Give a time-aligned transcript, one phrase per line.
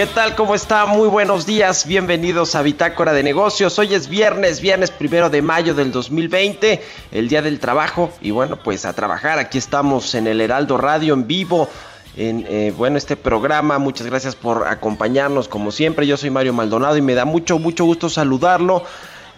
[0.00, 0.34] ¿Qué tal?
[0.34, 0.86] ¿Cómo está?
[0.86, 1.86] Muy buenos días.
[1.86, 3.78] Bienvenidos a Bitácora de Negocios.
[3.78, 8.10] Hoy es viernes, viernes primero de mayo del 2020, el día del trabajo.
[8.22, 9.38] Y bueno, pues a trabajar.
[9.38, 11.68] Aquí estamos en el Heraldo Radio en vivo.
[12.16, 13.78] En eh, bueno, este programa.
[13.78, 16.06] Muchas gracias por acompañarnos como siempre.
[16.06, 18.84] Yo soy Mario Maldonado y me da mucho, mucho gusto saludarlo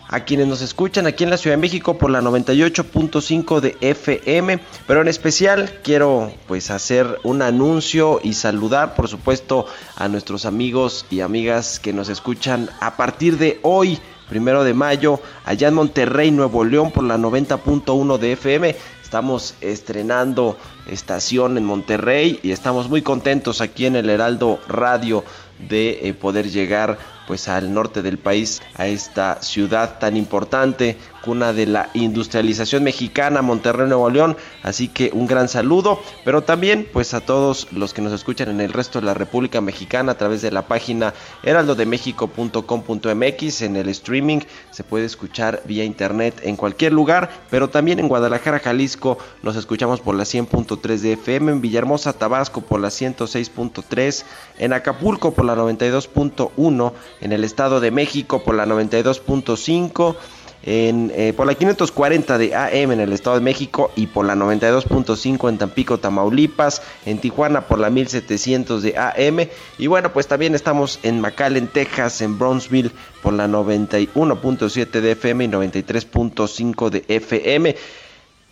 [0.08, 4.60] a quienes nos escuchan aquí en la Ciudad de México por la 98.5 de FM,
[4.86, 11.06] pero en especial quiero pues hacer un anuncio y saludar por supuesto a nuestros amigos
[11.10, 16.30] y amigas que nos escuchan a partir de hoy, primero de mayo, allá en Monterrey,
[16.30, 18.76] Nuevo León por la 90.1 de FM.
[19.02, 25.22] Estamos estrenando estación en Monterrey y estamos muy contentos aquí en el Heraldo Radio
[25.68, 31.54] de eh, poder llegar pues al norte del país, a esta ciudad tan importante, cuna
[31.54, 34.36] de la industrialización mexicana, Monterrey, Nuevo León.
[34.62, 38.60] Así que un gran saludo, pero también pues a todos los que nos escuchan en
[38.60, 44.40] el resto de la República Mexicana a través de la página heraldodemexico.com.mx en el streaming.
[44.70, 50.00] Se puede escuchar vía internet en cualquier lugar, pero también en Guadalajara, Jalisco nos escuchamos
[50.00, 54.24] por la 100.3 de FM, en Villahermosa, Tabasco por la 106.3,
[54.58, 60.16] en Acapulco por la 92.1, en el Estado de México por la 92.5
[60.64, 64.34] en, eh, por la 540 de AM en el Estado de México y por la
[64.34, 70.54] 92.5 en Tampico, Tamaulipas, en Tijuana por la 1700 de AM y bueno pues también
[70.54, 72.92] estamos en McAllen, Texas, en Brownsville
[73.22, 77.76] por la 91.7 de FM y 93.5 de FM.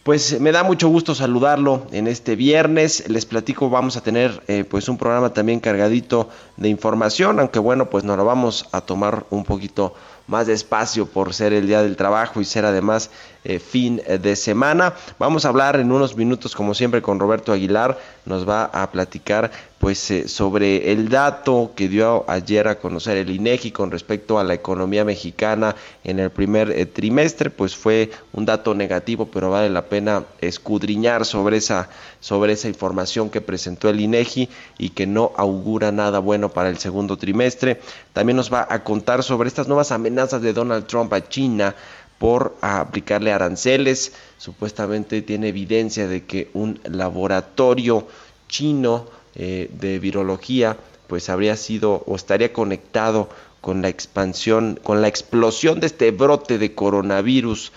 [0.03, 3.07] Pues me da mucho gusto saludarlo en este viernes.
[3.09, 7.91] Les platico, vamos a tener eh, pues un programa también cargadito de información, aunque bueno,
[7.91, 9.93] pues nos lo vamos a tomar un poquito
[10.31, 13.11] más despacio por ser el día del trabajo y ser además
[13.45, 14.95] eh, fin de semana.
[15.19, 17.99] Vamos a hablar en unos minutos, como siempre, con Roberto Aguilar.
[18.27, 23.31] Nos va a platicar pues eh, sobre el dato que dio ayer a conocer el
[23.31, 25.75] INEGI con respecto a la economía mexicana
[26.05, 31.25] en el primer eh, trimestre, pues fue un dato negativo, pero vale la pena escudriñar
[31.25, 31.89] sobre esa
[32.21, 36.77] sobre esa información que presentó el INEGI y que no augura nada bueno para el
[36.77, 37.81] segundo trimestre.
[38.13, 41.75] También nos va a contar sobre estas nuevas amenazas de Donald Trump a China
[42.21, 44.13] por aplicarle aranceles.
[44.37, 48.07] Supuestamente tiene evidencia de que un laboratorio
[48.47, 50.77] chino eh, de virología
[51.07, 53.31] pues habría sido o estaría conectado
[53.63, 57.73] con la expansión, con la explosión de este brote de coronavirus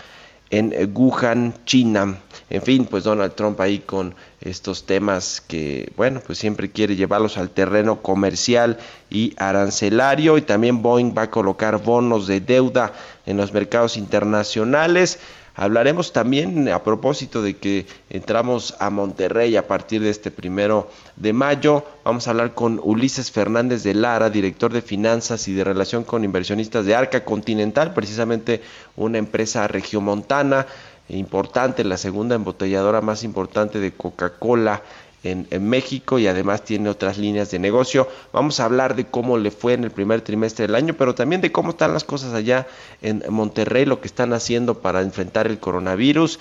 [0.53, 2.19] en Wuhan, China.
[2.51, 7.37] En fin, pues Donald Trump ahí con estos temas que, bueno, pues siempre quiere llevarlos
[7.37, 8.77] al terreno comercial
[9.09, 12.93] y arancelario y también Boeing va a colocar bonos de deuda
[13.25, 15.19] en los mercados internacionales.
[15.55, 21.31] Hablaremos también a propósito de que entramos a Monterrey a partir de este primero de
[21.31, 21.85] mayo.
[22.03, 26.23] Vamos a hablar con Ulises Fernández de Lara, director de finanzas y de relación con
[26.23, 28.61] inversionistas de Arca Continental, precisamente
[28.95, 30.65] una empresa regiomontana
[31.09, 34.81] importante, la segunda embotelladora más importante de Coca-Cola
[35.23, 38.07] en, México y además tiene otras líneas de negocio.
[38.31, 41.41] Vamos a hablar de cómo le fue en el primer trimestre del año, pero también
[41.41, 42.67] de cómo están las cosas allá
[43.01, 46.39] en Monterrey, lo que están haciendo para enfrentar el coronavirus.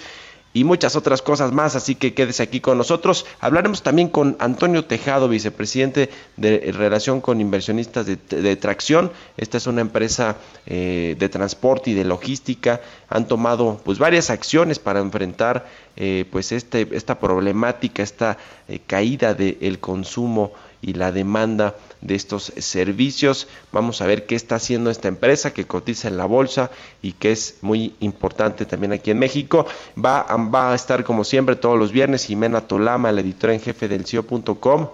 [0.55, 3.25] Y muchas otras cosas más, así que quédese aquí con nosotros.
[3.41, 9.13] Hablaremos también con Antonio Tejado, vicepresidente de relación con inversionistas de, tracción.
[9.37, 12.81] Esta es una empresa eh, de transporte y de logística.
[13.09, 15.67] Han tomado pues varias acciones para enfrentar
[15.97, 18.37] eh, pues este, esta problemática, esta
[18.69, 23.47] eh, caída del consumo y la demanda de estos servicios.
[23.73, 26.71] Vamos a ver qué está haciendo esta empresa que cotiza en la bolsa
[27.01, 29.65] y que es muy importante también aquí en México.
[29.97, 33.89] Va, va a estar como siempre todos los viernes Jimena Tolama, la editora en jefe
[33.89, 34.89] del CIO.com.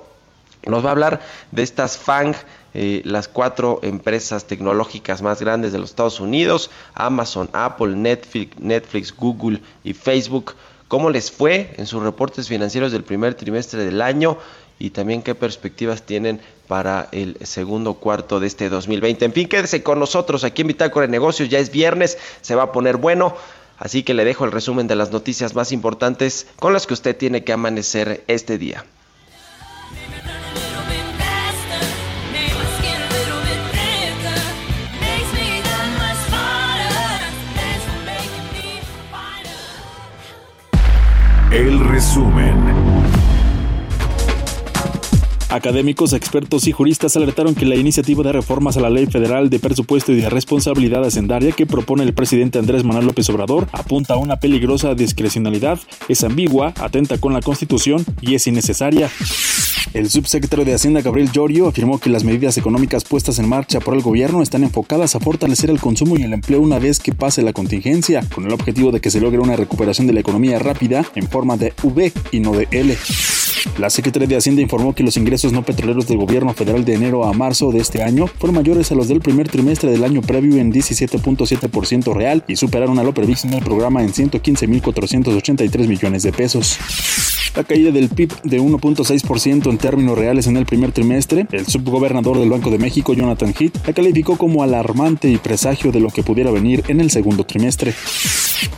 [0.66, 1.20] Nos va a hablar
[1.50, 2.34] de estas FANG,
[2.74, 9.16] eh, las cuatro empresas tecnológicas más grandes de los Estados Unidos, Amazon, Apple, Netflix, Netflix,
[9.16, 10.54] Google y Facebook.
[10.88, 14.38] ¿Cómo les fue en sus reportes financieros del primer trimestre del año?
[14.78, 19.24] Y también qué perspectivas tienen para el segundo cuarto de este 2020.
[19.24, 22.64] En fin, quédese con nosotros aquí en Bitácora de Negocios, ya es viernes, se va
[22.64, 23.34] a poner bueno,
[23.78, 27.16] así que le dejo el resumen de las noticias más importantes con las que usted
[27.16, 28.84] tiene que amanecer este día.
[41.50, 42.57] El resumen.
[45.50, 49.58] Académicos, expertos y juristas alertaron que la iniciativa de reformas a la Ley Federal de
[49.58, 54.18] Presupuesto y de Responsabilidad Hacendaria que propone el presidente Andrés Manuel López Obrador apunta a
[54.18, 55.78] una peligrosa discrecionalidad,
[56.10, 59.10] es ambigua, atenta con la Constitución y es innecesaria.
[59.94, 63.94] El subsecretario de Hacienda Gabriel Llorio afirmó que las medidas económicas puestas en marcha por
[63.94, 67.40] el gobierno están enfocadas a fortalecer el consumo y el empleo una vez que pase
[67.40, 71.06] la contingencia, con el objetivo de que se logre una recuperación de la economía rápida
[71.14, 72.98] en forma de V y no de L.
[73.78, 77.24] La Secretaría de Hacienda informó que los ingresos no petroleros del gobierno federal de enero
[77.24, 80.56] a marzo de este año fueron mayores a los del primer trimestre del año previo
[80.56, 86.32] en 17.7% real y superaron a lo previsto en el programa en 115.483 millones de
[86.32, 86.78] pesos.
[87.54, 92.38] La caída del PIB de 1.6% en términos reales en el primer trimestre, el subgobernador
[92.38, 96.22] del Banco de México, Jonathan Heath, la calificó como alarmante y presagio de lo que
[96.22, 97.94] pudiera venir en el segundo trimestre.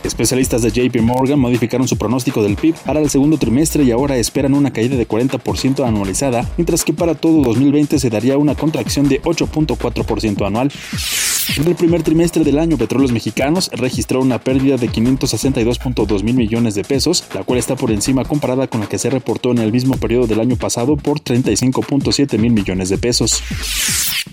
[0.03, 4.17] Especialistas de JP Morgan modificaron su pronóstico del PIB para el segundo trimestre y ahora
[4.17, 9.07] esperan una caída de 40% anualizada, mientras que para todo 2020 se daría una contracción
[9.07, 10.71] de 8.4% anual.
[11.57, 16.75] En el primer trimestre del año, Petróleos Mexicanos registró una pérdida de 562.2 mil millones
[16.75, 19.73] de pesos, la cual está por encima comparada con la que se reportó en el
[19.73, 23.43] mismo periodo del año pasado por 35.7 mil millones de pesos.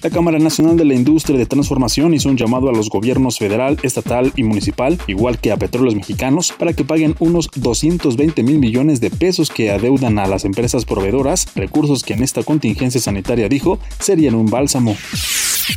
[0.00, 3.79] La Cámara Nacional de la Industria de Transformación hizo un llamado a los gobiernos federal,
[3.82, 9.00] estatal y municipal, igual que a Petróleos Mexicanos, para que paguen unos 220 mil millones
[9.00, 13.81] de pesos que adeudan a las empresas proveedoras, recursos que en esta contingencia sanitaria dijo
[13.99, 14.97] serían un bálsamo.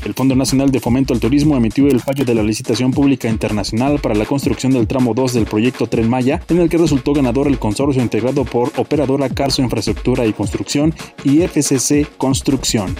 [0.05, 3.99] El Fondo Nacional de Fomento al Turismo emitió el fallo de la licitación pública internacional
[3.99, 7.47] para la construcción del tramo 2 del proyecto Tren Maya, en el que resultó ganador
[7.47, 10.93] el consorcio integrado por Operadora Carso Infraestructura y Construcción
[11.23, 12.95] y FCC Construcción.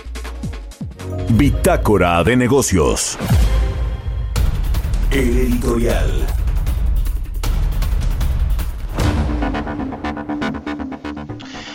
[1.31, 3.17] Bitácora de negocios.
[5.11, 6.27] El editorial.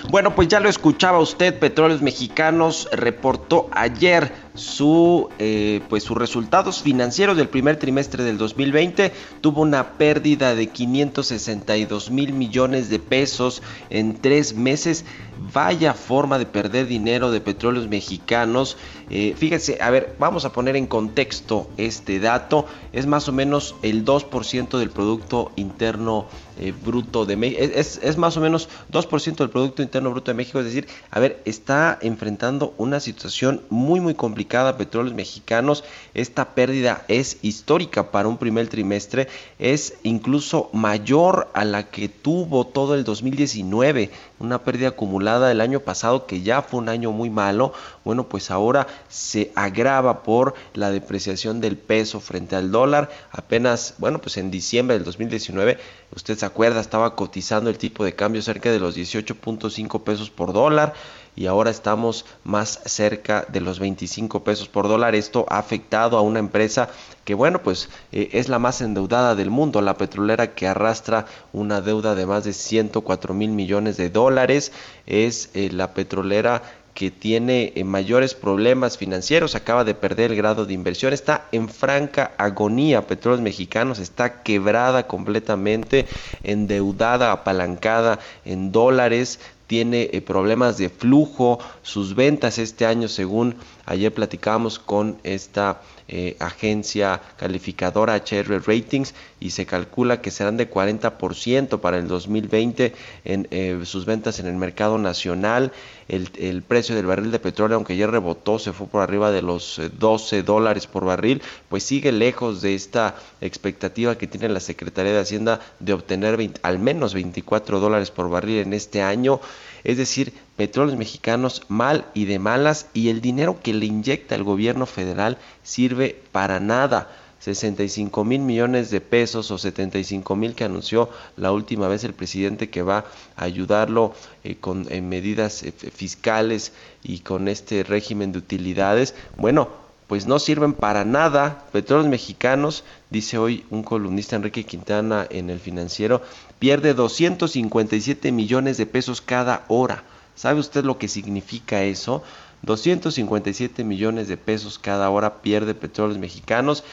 [0.08, 6.82] Bueno, pues ya lo escuchaba usted, Petróleos Mexicanos reportó ayer su, eh, pues sus resultados
[6.82, 9.12] financieros del primer trimestre del 2020.
[9.40, 15.04] Tuvo una pérdida de 562 mil millones de pesos en tres meses.
[15.52, 18.76] Vaya forma de perder dinero de petróleos mexicanos.
[19.10, 22.66] Eh, fíjense, a ver, vamos a poner en contexto este dato.
[22.92, 26.26] Es más o menos el 2% del Producto Interno
[26.58, 27.62] eh, Bruto de México.
[27.62, 30.58] Es, es, más o menos 2% del Producto Interno Bruto de México.
[30.58, 35.84] Es decir, a ver, está enfrentando una situación muy, muy complicada Petróleos Mexicanos.
[36.14, 39.28] Esta pérdida es histórica para un primer trimestre.
[39.58, 44.10] Es incluso mayor a la que tuvo todo el 2019.
[44.38, 47.72] Una pérdida acumulada del año pasado que ya fue un año muy malo.
[48.04, 53.10] Bueno, pues ahora se agrava por la depreciación del peso frente al dólar.
[53.30, 55.78] Apenas, bueno, pues en diciembre del 2019,
[56.14, 60.52] usted se acuerda, estaba cotizando el tipo de cambio cerca de los 18.5 pesos por
[60.52, 60.94] dólar
[61.36, 65.14] y ahora estamos más cerca de los 25 pesos por dólar.
[65.14, 66.88] Esto ha afectado a una empresa
[67.24, 71.82] que, bueno, pues eh, es la más endeudada del mundo, la petrolera que arrastra una
[71.82, 74.72] deuda de más de 104 mil millones de dólares.
[75.06, 76.62] Es eh, la petrolera
[76.96, 81.68] que tiene eh, mayores problemas financieros, acaba de perder el grado de inversión, está en
[81.68, 86.06] franca agonía, Petróleos Mexicanos está quebrada completamente,
[86.42, 94.12] endeudada, apalancada en dólares, tiene eh, problemas de flujo, sus ventas este año, según ayer
[94.12, 101.80] platicamos con esta eh, agencia calificadora HR Ratings y se calcula que serán de 40%
[101.80, 102.94] para el 2020
[103.24, 105.72] en eh, sus ventas en el mercado nacional.
[106.08, 109.42] El, el, precio del barril de petróleo, aunque ya rebotó, se fue por arriba de
[109.42, 115.12] los 12 dólares por barril, pues sigue lejos de esta expectativa que tiene la Secretaría
[115.12, 119.40] de Hacienda de obtener al menos 24 dólares por barril en este año
[119.86, 124.42] es decir, petróleos mexicanos mal y de malas y el dinero que le inyecta el
[124.42, 127.08] gobierno federal sirve para nada.
[127.38, 132.68] 65 mil millones de pesos o 75 mil que anunció la última vez el presidente
[132.68, 133.04] que va
[133.36, 134.12] a ayudarlo
[134.42, 136.72] eh, con medidas eh, fiscales
[137.04, 139.14] y con este régimen de utilidades.
[139.36, 141.64] Bueno, pues no sirven para nada.
[141.72, 146.22] Petróleos Mexicanos, dice hoy un columnista Enrique Quintana en el financiero,
[146.58, 150.04] pierde 257 millones de pesos cada hora.
[150.34, 152.22] ¿Sabe usted lo que significa eso?
[152.62, 156.84] 257 millones de pesos cada hora pierde Petróleos Mexicanos.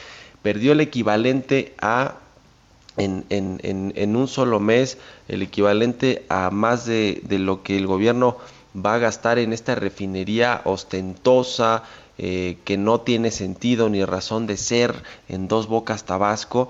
[0.42, 2.16] Perdió el equivalente a,
[2.96, 7.86] en, en, en, un solo mes, el equivalente a más de, de lo que el
[7.86, 8.36] gobierno
[8.74, 11.84] va a gastar en esta refinería ostentosa,
[12.18, 14.94] eh, que no tiene sentido ni razón de ser
[15.28, 16.68] en Dos Bocas Tabasco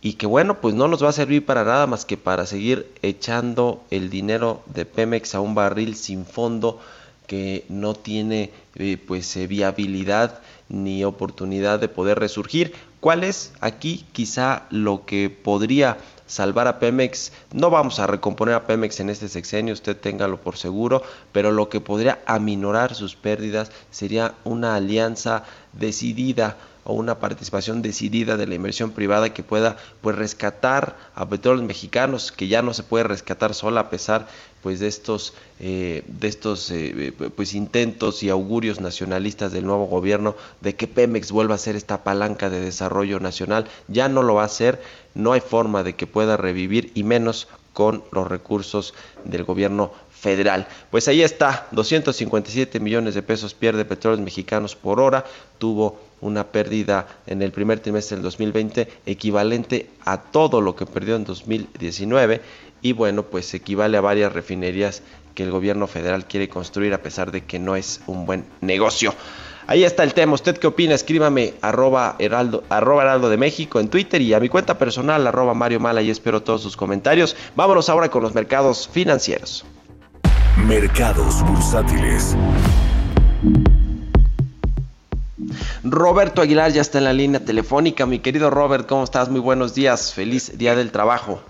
[0.00, 2.90] y que bueno, pues no nos va a servir para nada más que para seguir
[3.02, 6.80] echando el dinero de Pemex a un barril sin fondo
[7.26, 12.72] que no tiene eh, pues eh, viabilidad ni oportunidad de poder resurgir.
[13.00, 15.98] ¿Cuál es aquí quizá lo que podría
[16.30, 17.32] salvar a Pemex?
[17.52, 21.68] No vamos a recomponer a Pemex en este sexenio, usted téngalo por seguro, pero lo
[21.68, 28.54] que podría aminorar sus pérdidas sería una alianza decidida o una participación decidida de la
[28.54, 33.52] inversión privada que pueda pues rescatar a petróleos mexicanos que ya no se puede rescatar
[33.52, 34.26] sola a pesar
[34.62, 40.34] pues de estos eh, de estos eh, pues intentos y augurios nacionalistas del nuevo gobierno
[40.60, 44.42] de que Pemex vuelva a ser esta palanca de desarrollo nacional ya no lo va
[44.42, 44.80] a hacer
[45.14, 50.66] no hay forma de que pueda revivir y menos con los recursos del gobierno federal.
[50.90, 55.24] Pues ahí está, 257 millones de pesos pierde petróleos mexicanos por hora,
[55.58, 61.16] tuvo una pérdida en el primer trimestre del 2020 equivalente a todo lo que perdió
[61.16, 62.42] en 2019
[62.82, 65.02] y bueno, pues equivale a varias refinerías
[65.34, 69.14] que el gobierno federal quiere construir a pesar de que no es un buen negocio.
[69.66, 70.34] Ahí está el tema.
[70.34, 70.94] ¿Usted qué opina?
[70.94, 75.54] Escríbame arroba heraldo, arroba heraldo de México en Twitter y a mi cuenta personal arroba
[75.54, 77.36] Mario Mala y espero todos sus comentarios.
[77.54, 79.64] Vámonos ahora con los mercados financieros.
[80.66, 82.36] Mercados bursátiles.
[85.84, 88.06] Roberto Aguilar ya está en la línea telefónica.
[88.06, 89.28] Mi querido Robert, ¿cómo estás?
[89.28, 90.12] Muy buenos días.
[90.12, 91.40] Feliz día del trabajo.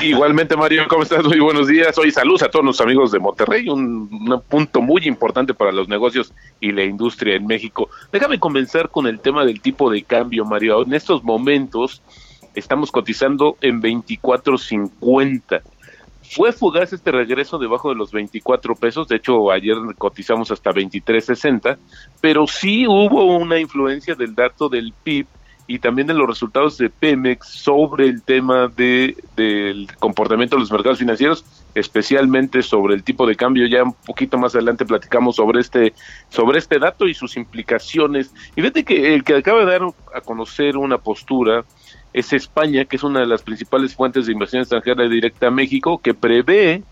[0.00, 1.24] Igualmente, Mario, ¿cómo estás?
[1.24, 1.96] Muy buenos días.
[1.98, 4.08] Hoy saludos a todos los amigos de Monterrey, un,
[4.48, 7.88] punto muy importante para los negocios y la industria en México.
[8.12, 10.82] Déjame comenzar con el tema del tipo de cambio, Mario.
[10.82, 12.02] En estos momentos
[12.54, 15.62] estamos cotizando en 24.50.
[16.22, 21.76] Fue fugaz este regreso debajo de los 24 pesos, de hecho ayer cotizamos hasta 23.60,
[22.20, 25.26] pero sí hubo una influencia del dato del PIB
[25.70, 30.72] y también de los resultados de Pemex sobre el tema de, del comportamiento de los
[30.72, 31.44] mercados financieros,
[31.76, 33.68] especialmente sobre el tipo de cambio.
[33.68, 35.92] Ya un poquito más adelante platicamos sobre este,
[36.28, 38.34] sobre este dato y sus implicaciones.
[38.56, 41.64] Y fíjate que el que acaba de dar a conocer una postura
[42.12, 46.00] es España, que es una de las principales fuentes de inversión extranjera directa a México,
[46.02, 46.82] que prevé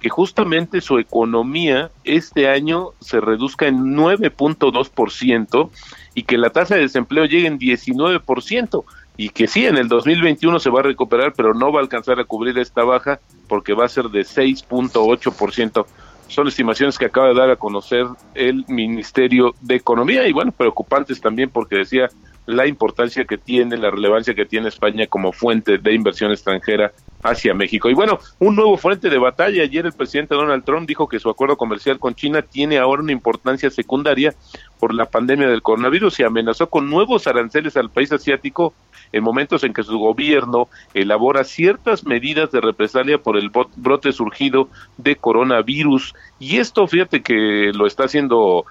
[0.00, 5.70] que justamente su economía este año se reduzca en 9.2%
[6.16, 8.84] y que la tasa de desempleo llegue en 19%
[9.18, 12.18] y que sí, en el 2021 se va a recuperar, pero no va a alcanzar
[12.18, 15.86] a cubrir esta baja porque va a ser de 6.8%.
[16.28, 21.20] Son estimaciones que acaba de dar a conocer el Ministerio de Economía y bueno, preocupantes
[21.20, 22.08] también porque decía
[22.46, 26.92] la importancia que tiene, la relevancia que tiene España como fuente de inversión extranjera
[27.26, 27.88] hacia México.
[27.88, 29.62] Y bueno, un nuevo frente de batalla.
[29.62, 33.12] Ayer el presidente Donald Trump dijo que su acuerdo comercial con China tiene ahora una
[33.12, 34.34] importancia secundaria
[34.78, 38.74] por la pandemia del coronavirus y amenazó con nuevos aranceles al país asiático
[39.12, 44.68] en momentos en que su gobierno elabora ciertas medidas de represalia por el brote surgido
[44.96, 46.14] de coronavirus.
[46.38, 48.64] Y esto, fíjate que lo está haciendo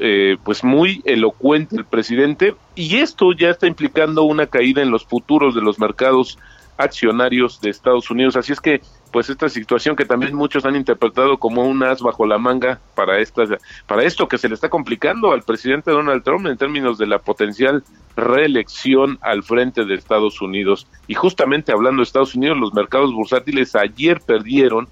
[0.00, 5.04] eh, pues muy elocuente el presidente y esto ya está implicando una caída en los
[5.04, 6.36] futuros de los mercados
[6.78, 8.36] accionarios de Estados Unidos.
[8.36, 8.80] Así es que,
[9.12, 13.18] pues esta situación que también muchos han interpretado como un as bajo la manga para
[13.18, 13.42] esta,
[13.86, 17.18] para esto que se le está complicando al presidente Donald Trump en términos de la
[17.18, 17.82] potencial
[18.16, 20.86] reelección al frente de Estados Unidos.
[21.06, 24.88] Y justamente hablando de Estados Unidos, los mercados bursátiles ayer perdieron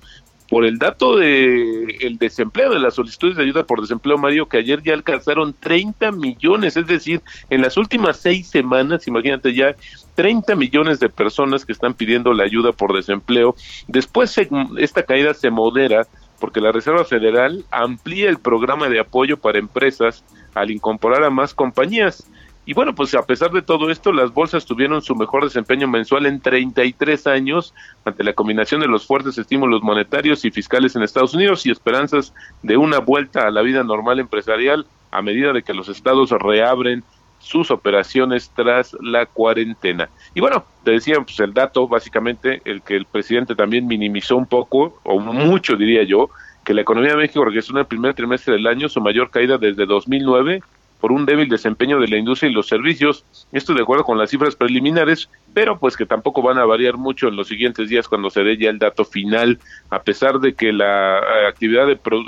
[0.49, 4.59] por el dato de el desempleo, de las solicitudes de ayuda por desempleo, Mario, que
[4.59, 9.75] ayer ya alcanzaron 30 millones, es decir, en las últimas seis semanas, imagínate ya,
[10.15, 13.55] 30 millones de personas que están pidiendo la ayuda por desempleo.
[13.89, 14.39] Después
[14.79, 16.07] esta caída se modera
[16.41, 20.25] porque la Reserva Federal amplía el programa de apoyo para empresas
[20.55, 22.29] al incorporar a más compañías.
[22.69, 26.27] Y bueno, pues a pesar de todo esto, las bolsas tuvieron su mejor desempeño mensual
[26.27, 27.73] en 33 años
[28.05, 32.35] ante la combinación de los fuertes estímulos monetarios y fiscales en Estados Unidos y esperanzas
[32.63, 37.05] de una vuelta a la vida normal empresarial a medida de que los estados reabren
[37.39, 40.09] sus operaciones tras la cuarentena.
[40.35, 44.47] Y bueno, te decía pues el dato básicamente el que el presidente también minimizó un
[44.47, 46.31] poco o mucho diría yo
[46.65, 49.57] que la economía de México registró en el primer trimestre del año su mayor caída
[49.57, 50.63] desde 2009
[51.01, 53.25] por un débil desempeño de la industria y los servicios.
[53.53, 57.29] Esto de acuerdo con las cifras preliminares, pero pues que tampoco van a variar mucho
[57.29, 59.59] en los siguientes días cuando se dé ya el dato final,
[59.91, 61.87] a pesar de que la eh, actividad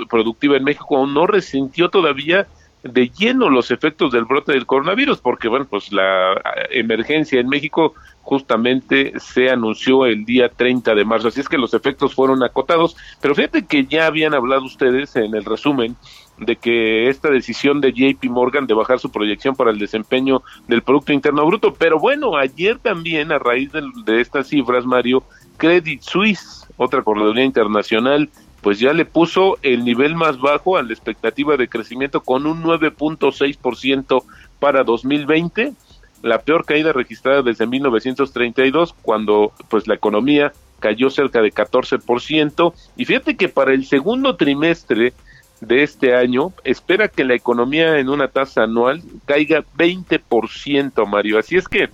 [0.09, 2.47] productiva en México aún no resintió todavía
[2.83, 6.39] de lleno los efectos del brote del coronavirus, porque bueno, pues la eh,
[6.71, 11.73] emergencia en México justamente se anunció el día 30 de marzo, así es que los
[11.73, 15.95] efectos fueron acotados, pero fíjate que ya habían hablado ustedes en el resumen
[16.39, 20.81] de que esta decisión de JP Morgan de bajar su proyección para el desempeño del
[20.81, 21.73] Producto Interno Bruto.
[21.73, 25.23] Pero bueno, ayer también, a raíz de, estas cifras, Mario,
[25.57, 28.29] Credit Suisse, otra correduría internacional,
[28.61, 32.63] pues ya le puso el nivel más bajo a la expectativa de crecimiento con un
[32.63, 34.23] 9.6%
[34.59, 35.73] para 2020,
[36.21, 42.73] la peor caída registrada desde 1932, cuando pues la economía cayó cerca de 14%.
[42.97, 45.13] Y fíjate que para el segundo trimestre
[45.61, 51.39] de este año espera que la economía en una tasa anual caiga 20%, Mario.
[51.39, 51.89] Así es que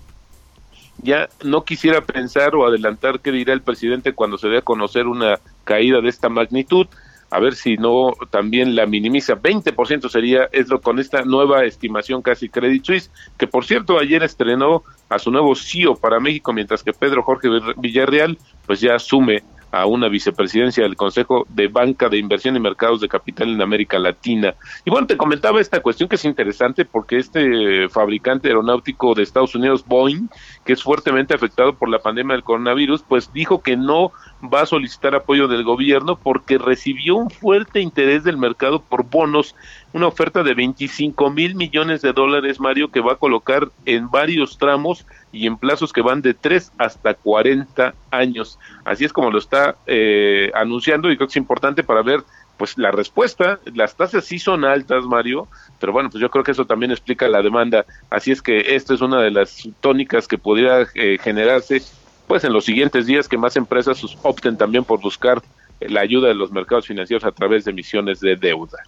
[1.01, 5.07] ya no quisiera pensar o adelantar qué dirá el presidente cuando se dé a conocer
[5.07, 6.87] una caída de esta magnitud.
[7.31, 9.35] A ver si no también la minimiza.
[9.35, 14.23] 20% sería, es lo con esta nueva estimación casi Credit Suisse, que por cierto ayer
[14.23, 19.43] estrenó a su nuevo CEO para México, mientras que Pedro Jorge Villarreal pues ya asume
[19.75, 23.99] a una vicepresidencia del Consejo de Banca de Inversión y Mercados de Capital en América
[23.99, 24.55] Latina.
[24.85, 29.53] Y bueno, te comentaba esta cuestión que es interesante porque este fabricante aeronáutico de Estados
[29.53, 30.29] Unidos, Boeing,
[30.63, 34.65] que es fuertemente afectado por la pandemia del coronavirus, pues dijo que no va a
[34.65, 39.55] solicitar apoyo del gobierno porque recibió un fuerte interés del mercado por bonos,
[39.95, 44.57] una oferta de 25 mil millones de dólares, Mario, que va a colocar en varios
[44.57, 48.59] tramos y en plazos que van de 3 hasta 40 años.
[48.83, 52.23] Así es como lo está eh, anunciando y creo que es importante para ver
[52.57, 53.61] pues la respuesta.
[53.73, 55.47] Las tasas sí son altas, Mario,
[55.79, 57.85] pero bueno, pues yo creo que eso también explica la demanda.
[58.09, 61.81] Así es que esta es una de las tónicas que podría eh, generarse
[62.27, 65.41] pues en los siguientes días que más empresas opten también por buscar
[65.79, 68.79] la ayuda de los mercados financieros a través de emisiones de deuda.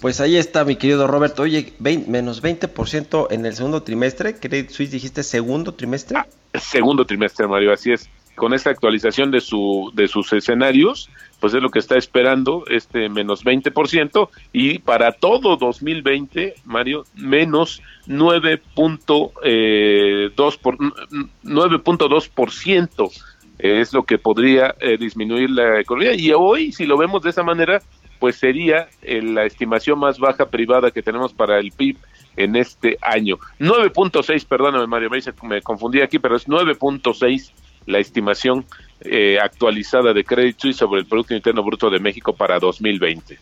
[0.00, 1.36] Pues ahí está, mi querido Robert.
[1.40, 4.38] Oye, menos 20% en el segundo trimestre.
[4.38, 6.18] Credit Suisse dijiste segundo trimestre.
[6.18, 8.08] Ah, segundo trimestre, Mario, así es.
[8.36, 13.08] Con esta actualización de, su, de sus escenarios, pues es lo que está esperando, este
[13.08, 19.32] menos 20%, y para todo 2020, Mario, menos 9.2%.
[19.42, 20.30] Eh,
[20.62, 23.10] por, 9.2%
[23.58, 26.14] es lo que podría eh, disminuir la economía.
[26.14, 27.82] Y hoy, si lo vemos de esa manera,
[28.18, 31.96] pues sería eh, la estimación más baja privada que tenemos para el PIB
[32.36, 33.38] en este año.
[33.58, 35.10] 9.6, perdóname Mario,
[35.42, 37.52] me confundí aquí, pero es 9.6
[37.88, 38.66] la estimación
[39.00, 43.38] eh, actualizada de Credit Suisse sobre el Producto Interno Bruto de México para 2020.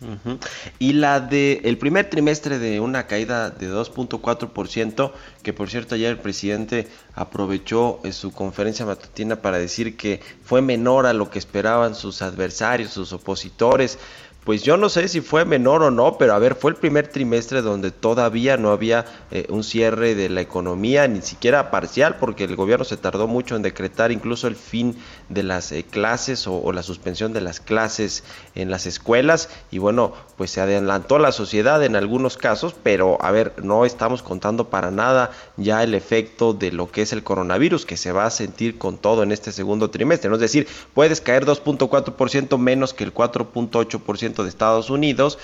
[0.78, 5.12] Y la de el primer trimestre de una caída de 2.4%,
[5.42, 10.62] que por cierto ayer el presidente aprovechó en su conferencia matutina para decir que fue
[10.62, 13.98] menor a lo que esperaban sus adversarios, sus opositores
[14.46, 17.09] pues yo no sé si fue menor o no, pero a ver, fue el primer
[17.09, 22.44] trimestre donde todavía no había eh, un cierre de la economía, ni siquiera parcial, porque
[22.44, 24.96] el gobierno se tardó mucho en decretar incluso el fin
[25.28, 28.22] de las eh, clases o, la suspensión de las clases
[28.54, 29.48] en las escuelas.
[29.72, 34.22] Y bueno, pues se adelantó la sociedad en algunos casos, pero a ver, no estamos
[34.22, 38.26] contando para nada ya el efecto de lo que es el coronavirus, que se va
[38.26, 40.32] a sentir con todo en este segundo trimestre.
[40.32, 45.38] Es decir, puedes caer 2.4% menos que el 4.8% de Estados Unidos,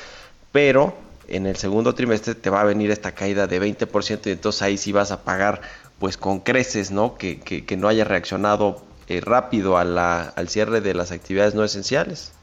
[0.52, 0.94] pero
[1.28, 4.76] en el segundo trimestre te va a venir esta caída de 20% y entonces ahí
[4.76, 5.62] sí vas a pagar
[5.98, 7.16] pues con creces, ¿no?
[7.16, 11.62] Que, que, no haya reaccionado eh, rápido a la, al cierre de las actividades no
[11.62, 12.34] esenciales.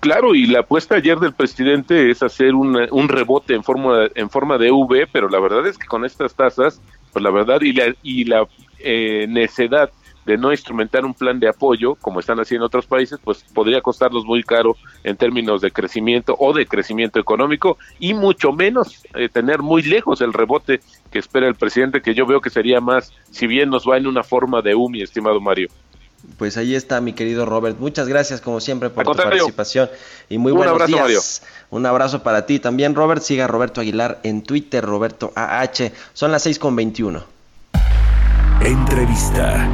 [0.00, 4.56] Claro, y la apuesta ayer del presidente es hacer un rebote en forma, en forma
[4.56, 6.80] de V, pero la verdad es que con estas tasas,
[7.12, 9.90] pues la verdad y la, y la eh, necedad
[10.26, 14.24] de no instrumentar un plan de apoyo, como están haciendo otros países, pues podría costarnos
[14.24, 19.60] muy caro en términos de crecimiento o de crecimiento económico y mucho menos eh, tener
[19.62, 23.46] muy lejos el rebote que espera el presidente, que yo veo que sería más, si
[23.46, 25.68] bien nos va en una forma de UMI, estimado Mario.
[26.38, 27.78] Pues ahí está, mi querido Robert.
[27.78, 29.90] Muchas gracias, como siempre, por tu participación.
[30.28, 31.02] Y muy buenos abrazo, días.
[31.02, 31.20] Mario.
[31.70, 33.22] Un abrazo para ti también, Robert.
[33.22, 35.92] Siga Roberto Aguilar en Twitter, Roberto AH.
[36.12, 37.22] Son las 6 con 21.
[38.62, 39.68] Entrevista.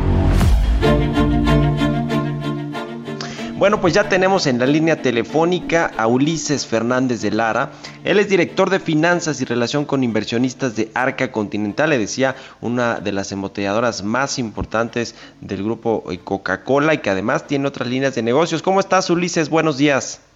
[3.61, 7.73] Bueno, pues ya tenemos en la línea telefónica a Ulises Fernández de Lara.
[8.05, 13.01] Él es director de finanzas y relación con inversionistas de Arca Continental, le decía, una
[13.01, 18.15] de las embotelladoras más importantes del grupo eh, Coca-Cola y que además tiene otras líneas
[18.15, 18.63] de negocios.
[18.63, 19.51] ¿Cómo estás, Ulises?
[19.51, 20.27] Buenos días.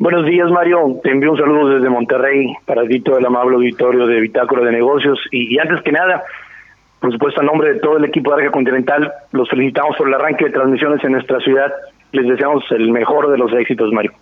[0.00, 0.98] Buenos días, Mario.
[1.04, 4.72] Te envío un saludo desde Monterrey para ti todo el amable auditorio de Bitácora de
[4.72, 5.20] Negocios.
[5.30, 6.24] Y, y antes que nada,
[6.98, 10.14] por supuesto, a nombre de todo el equipo de Arca Continental, los felicitamos por el
[10.14, 11.72] arranque de transmisiones en nuestra ciudad
[12.14, 14.12] les deseamos el mejor de los éxitos, Mario.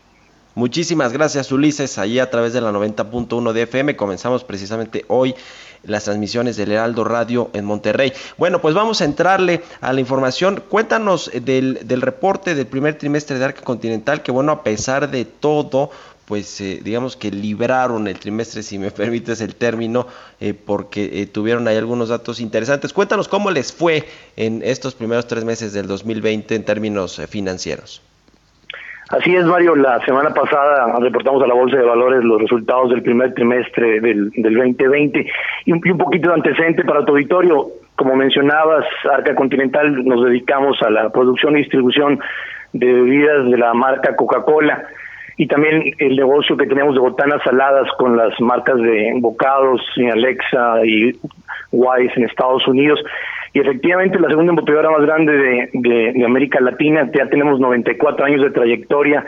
[0.55, 1.99] Muchísimas gracias, Ulises.
[1.99, 5.35] Allí a través de la 90.1 de FM comenzamos precisamente hoy
[5.85, 8.13] las transmisiones del Heraldo Radio en Monterrey.
[8.37, 10.63] Bueno, pues vamos a entrarle a la información.
[10.69, 15.25] Cuéntanos del, del reporte del primer trimestre de Arca Continental, que bueno, a pesar de
[15.25, 15.91] todo,
[16.33, 20.07] pues eh, digamos que libraron el trimestre, si me permites el término,
[20.41, 22.95] eh, porque eh, tuvieron ahí algunos datos interesantes.
[22.95, 24.05] Cuéntanos cómo les fue
[24.39, 28.01] en estos primeros tres meses del 2020 en términos financieros.
[29.11, 29.77] Así es, Mario.
[29.77, 34.31] La semana pasada reportamos a la Bolsa de Valores los resultados del primer trimestre del,
[34.31, 35.27] del 2020
[35.67, 37.69] y un, y un poquito de antecedente para tu auditorio.
[37.97, 42.21] Como mencionabas, Arca Continental nos dedicamos a la producción y distribución
[42.73, 44.83] de bebidas de la marca Coca-Cola
[45.37, 49.81] y también el negocio que tenemos de botanas saladas con las marcas de Bocados,
[50.13, 51.13] Alexa y
[51.71, 53.01] Wise en Estados Unidos.
[53.55, 58.43] Y efectivamente la segunda embotelladora más grande de, de, América Latina, ya tenemos 94 años
[58.43, 59.25] de trayectoria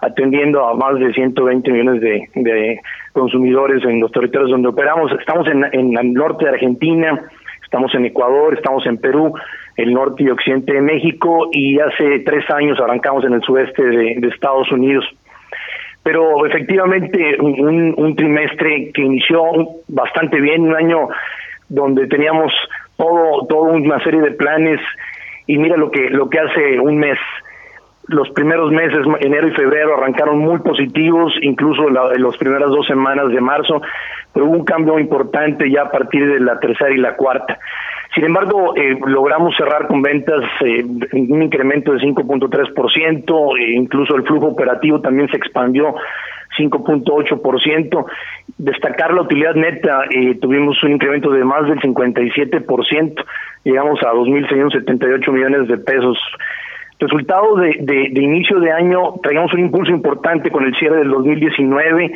[0.00, 2.80] atendiendo a más de 120 millones de,
[3.12, 5.10] consumidores en los territorios donde operamos.
[5.18, 7.18] Estamos en el norte de Argentina,
[7.64, 9.32] estamos en Ecuador, estamos en Perú,
[9.76, 14.28] el norte y occidente de México y hace tres años arrancamos en el sudeste de
[14.28, 15.04] Estados Unidos
[16.06, 19.42] pero efectivamente un, trimestre que inició
[19.88, 21.08] bastante bien, un año
[21.68, 22.52] donde teníamos
[22.96, 24.78] todo, toda una serie de planes
[25.48, 27.18] y mira lo que lo que hace un mes
[28.06, 33.26] los primeros meses, enero y febrero, arrancaron muy positivos, incluso la, las primeras dos semanas
[33.32, 33.82] de marzo,
[34.32, 37.58] pero hubo un cambio importante ya a partir de la tercera y la cuarta.
[38.16, 44.22] Sin embargo, eh, logramos cerrar con ventas eh, un incremento de 5.3%, e incluso el
[44.22, 45.94] flujo operativo también se expandió
[46.58, 48.06] 5.8%.
[48.56, 53.22] Destacar la utilidad neta, eh, tuvimos un incremento de más del 57%,
[53.64, 56.16] llegamos a 2.678 millones de pesos.
[56.98, 61.10] Resultado de, de, de inicio de año, traíamos un impulso importante con el cierre del
[61.10, 62.14] 2019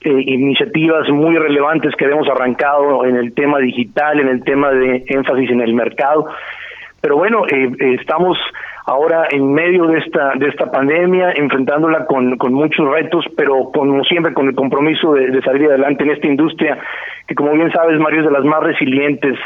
[0.00, 5.04] eh, iniciativas muy relevantes que hemos arrancado en el tema digital, en el tema de
[5.06, 6.26] énfasis en el mercado.
[7.00, 8.38] Pero bueno, eh, estamos
[8.86, 14.02] ahora en medio de esta de esta pandemia, enfrentándola con, con muchos retos, pero como
[14.04, 16.78] siempre con el compromiso de, salir adelante en esta industria
[17.26, 19.38] que como bien sabes, Mario, es de las más resilientes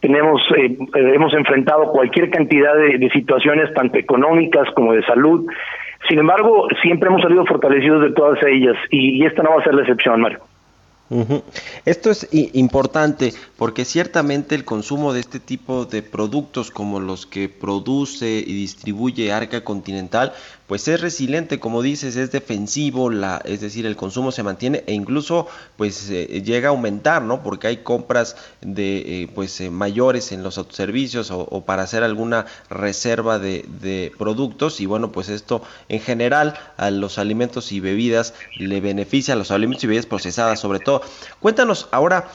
[0.00, 5.46] tenemos eh, hemos enfrentado cualquier cantidad de, situaciones tanto económicas como de salud
[6.08, 9.64] sin embargo, siempre hemos salido fortalecidos de todas ellas y, y esta no va a
[9.64, 10.40] ser la excepción, Mario.
[11.84, 17.48] Esto es importante porque ciertamente el consumo de este tipo de productos como los que
[17.48, 20.32] produce y distribuye Arca Continental
[20.66, 24.94] pues es resiliente, como dices, es defensivo, la, es decir, el consumo se mantiene e
[24.94, 27.42] incluso pues eh, llega a aumentar, ¿no?
[27.42, 32.02] Porque hay compras de eh, pues eh, mayores en los autoservicios o, o, para hacer
[32.02, 37.80] alguna reserva de, de, productos y bueno, pues esto en general a los alimentos y
[37.80, 41.02] bebidas le beneficia a los alimentos y bebidas procesadas sobre todo.
[41.40, 42.28] Cuéntanos ahora,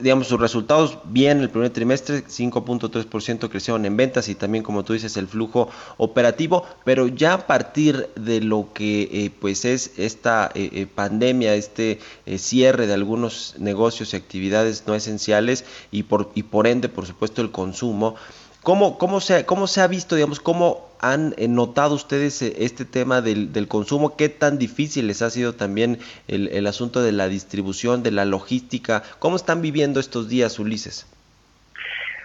[0.00, 4.94] digamos, sus resultados bien el primer trimestre, 5.3% crecieron en ventas y también como tú
[4.94, 10.70] dices el flujo operativo, pero ya partir de lo que eh, pues es esta eh,
[10.72, 16.44] eh pandemia, este eh, cierre de algunos negocios y actividades no esenciales y por, y
[16.44, 18.16] por ende, por supuesto, el consumo.
[18.62, 23.52] ¿Cómo, cómo, se, ¿Cómo se ha visto, digamos, cómo han notado ustedes este tema del,
[23.52, 24.16] del consumo?
[24.16, 28.24] ¿Qué tan difícil les ha sido también el, el asunto de la distribución, de la
[28.24, 29.02] logística?
[29.18, 31.06] ¿Cómo están viviendo estos días, Ulises?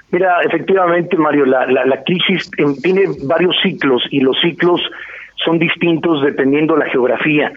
[0.10, 2.50] Mira, efectivamente, Mario, la, la, la crisis
[2.82, 4.80] tiene varios ciclos y los ciclos
[5.43, 7.52] son distintos dependiendo la geografía.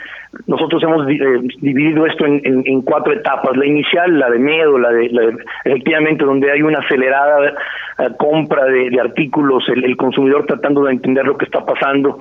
[0.47, 1.17] Nosotros hemos eh,
[1.61, 3.57] dividido esto en, cuatro etapas.
[3.57, 7.55] La inicial, la de miedo, la de, efectivamente donde hay una acelerada
[7.99, 12.19] eh, compra de, artículos, el, consumidor tratando de entender lo que está pasando.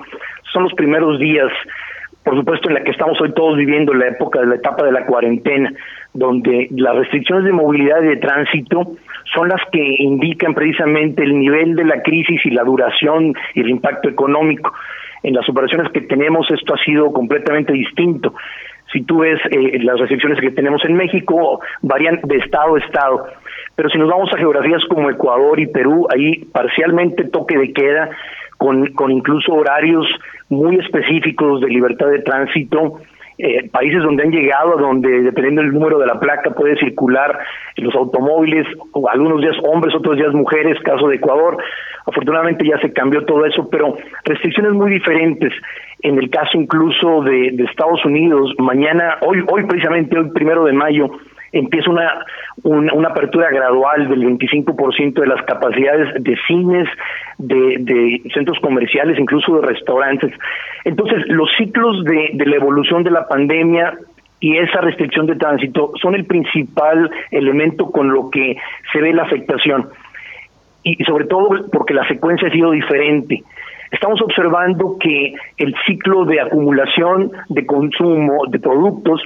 [0.52, 1.50] Son los primeros días
[2.22, 4.92] por supuesto en la que estamos hoy todos viviendo la época de la etapa de
[4.92, 5.72] la cuarentena,
[6.12, 8.92] donde las restricciones de movilidad y de tránsito
[9.34, 13.70] son las que indican precisamente el nivel de la crisis y la duración y el
[13.70, 14.70] impacto económico.
[15.22, 18.34] En las operaciones que tenemos esto ha sido completamente distinto.
[18.92, 23.26] Si tú ves eh, las restricciones que tenemos en México, varían de estado a estado.
[23.76, 28.10] Pero si nos vamos a geografías como Ecuador y Perú, ahí parcialmente toque de queda,
[28.58, 30.06] con, con incluso horarios
[30.48, 33.00] muy específicos de libertad de tránsito,
[33.42, 37.38] eh, países donde han llegado, donde dependiendo del número de la placa puede circular
[37.76, 38.66] los automóviles,
[39.10, 41.56] algunos días hombres, otros días mujeres, caso de Ecuador.
[42.06, 45.52] Afortunadamente ya se cambió todo eso, pero restricciones muy diferentes.
[46.02, 51.10] En el caso incluso de, Estados Unidos, mañana, hoy, hoy precisamente, hoy primero de mayo,
[51.52, 52.24] empieza una,
[52.62, 56.88] una, apertura gradual del 25% de las capacidades de cines,
[57.38, 60.32] de, centros comerciales, incluso de restaurantes.
[60.84, 63.98] Entonces, los ciclos de la evolución de la pandemia
[64.40, 68.56] y esa restricción de tránsito son el principal elemento con lo que
[68.92, 69.90] se ve la afectación.
[70.82, 73.42] Y sobre todo porque la secuencia ha sido diferente.
[73.90, 79.20] Estamos observando que el ciclo de acumulación de consumo de productos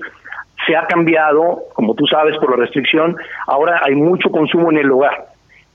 [0.66, 3.16] se ha cambiado, como tú sabes, por la restricción.
[3.46, 5.26] Ahora hay mucho consumo en el hogar.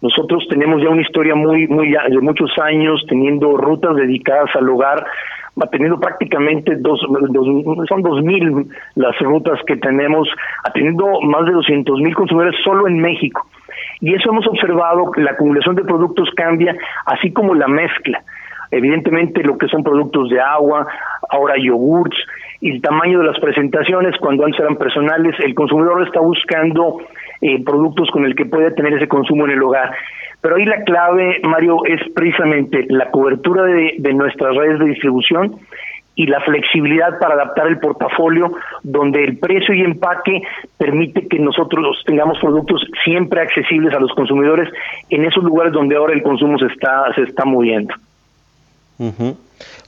[0.02, 5.06] Nosotros tenemos ya una historia muy, muy de muchos años teniendo rutas dedicadas al hogar,
[5.72, 7.02] teniendo prácticamente dos,
[7.90, 10.30] son dos mil las rutas que tenemos,
[10.74, 13.46] teniendo más de doscientos mil consumidores solo en México.
[14.00, 16.74] Y eso hemos observado, la acumulación de productos cambia,
[17.06, 18.24] así como la mezcla.
[18.72, 20.88] Evidentemente lo que son productos de agua,
[21.30, 22.18] ahora yogurts,
[22.62, 26.98] y el tamaño de las presentaciones, cuando antes eran personales, el consumidor está buscando
[27.42, 29.92] eh, productos con el que pueda tener ese consumo en el hogar.
[30.42, 35.58] Pero ahí la clave, Mario, es precisamente la cobertura de, de nuestras redes de distribución
[36.16, 38.52] y la flexibilidad para adaptar el portafolio,
[38.84, 40.42] donde el precio y empaque
[40.78, 44.70] permite que nosotros tengamos productos siempre accesibles a los consumidores
[45.10, 47.94] en esos lugares donde ahora el consumo se está se está moviendo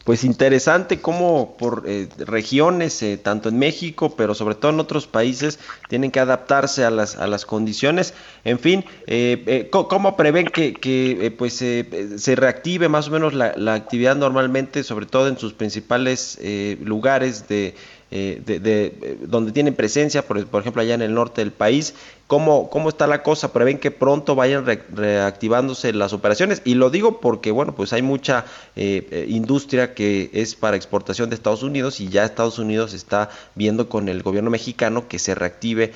[0.04, 5.08] pues interesante cómo por eh, regiones, eh, tanto en México, pero sobre todo en otros
[5.08, 8.14] países, tienen que adaptarse a las, a las condiciones.
[8.44, 13.74] En fin, eh, ¿cómo prevén que, que pues se reactive más o menos la, la,
[13.74, 16.40] actividad normalmente, sobre todo en sus principales
[16.82, 17.76] lugares de
[18.14, 21.96] eh, de, eh, donde tienen presencia, por, ejemplo, allá en el norte del país.
[22.28, 23.54] ¿Cómo, cómo está la cosa?
[23.54, 26.62] ¿Prevén que pronto vayan reactivándose las operaciones?
[26.66, 28.44] Y lo digo porque, bueno, pues hay mucha
[28.76, 33.88] eh, industria que es para exportación de Estados Unidos y ya Estados Unidos está viendo
[33.88, 35.94] con el gobierno mexicano que se reactive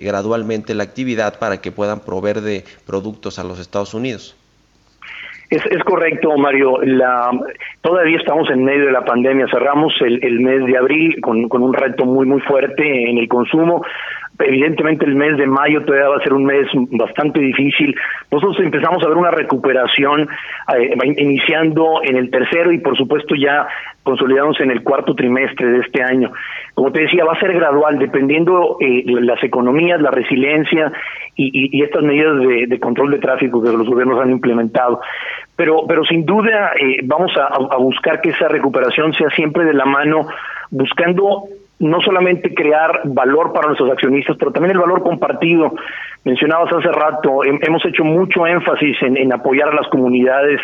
[0.00, 4.34] gradualmente la actividad para que puedan proveer de productos a los Estados Unidos.
[5.50, 6.80] Es, es correcto, Mario.
[6.82, 7.30] La,
[7.82, 9.46] todavía estamos en medio de la pandemia.
[9.50, 13.84] Cerramos el, mes de abril con, con un reto muy, muy fuerte en el consumo.
[14.38, 17.94] Evidentemente el mes de mayo todavía va a ser un mes bastante difícil.
[18.32, 20.28] Nosotros empezamos a ver una recuperación
[20.76, 23.68] eh, iniciando en el tercero y por supuesto ya
[24.02, 26.32] consolidamos en el cuarto trimestre de este año.
[26.74, 30.92] Como te decía, va a ser gradual dependiendo eh, las economías, la resiliencia
[31.36, 32.36] y, estas medidas
[32.68, 35.00] de, control de tráfico que los gobiernos han implementado.
[35.56, 39.84] Pero, pero sin duda eh, vamos a buscar que esa recuperación sea siempre de la
[39.84, 40.26] mano
[40.70, 41.44] buscando
[41.80, 45.74] no solamente crear valor para nuestros accionistas, pero también el valor compartido.
[46.24, 50.60] Mencionabas hace rato, hemos hecho mucho énfasis en, apoyar a las comunidades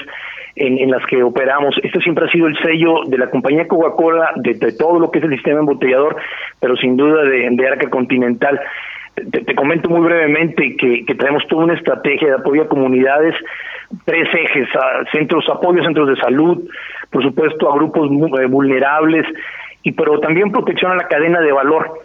[0.56, 1.74] en, las que operamos.
[1.82, 5.24] Este siempre ha sido el sello de la compañía Coca-Cola, de, todo lo que es
[5.24, 6.16] el sistema embotellador,
[6.60, 8.60] pero sin duda de, de Arca Continental.
[9.14, 13.34] Te, comento muy brevemente que, que tenemos toda una estrategia de apoyo a comunidades,
[14.04, 16.62] tres ejes, a centros, apoyo centros de salud,
[17.10, 18.08] por supuesto a grupos
[18.40, 19.26] eh, vulnerables,
[19.82, 22.00] y pero también protección a la cadena de valor.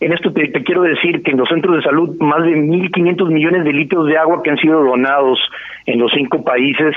[0.00, 3.64] En esto te, quiero decir que en los centros de salud más de 1.500 millones
[3.64, 5.38] de litros de agua que han sido donados
[5.86, 6.96] en los cinco países.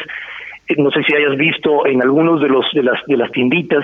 [0.68, 3.84] Eh, no sé si hayas visto en algunos de los de las de las tienditas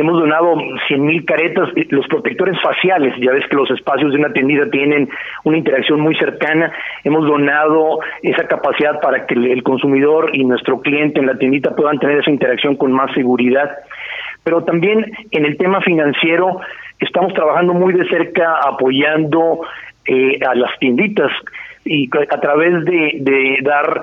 [0.00, 4.32] hemos donado 100.000 caretas, eh, los protectores faciales, ya ves que los espacios de una
[4.32, 5.08] tiendita tienen
[5.44, 6.72] una interacción muy cercana,
[7.04, 11.98] hemos donado esa capacidad para que el consumidor y nuestro cliente en la tiendita puedan
[11.98, 13.70] tener esa interacción con más seguridad.
[14.44, 16.60] Pero también en el tema financiero
[16.98, 19.60] estamos trabajando muy de cerca apoyando
[20.06, 21.30] eh, a las tienditas
[21.84, 24.02] y a través de, dar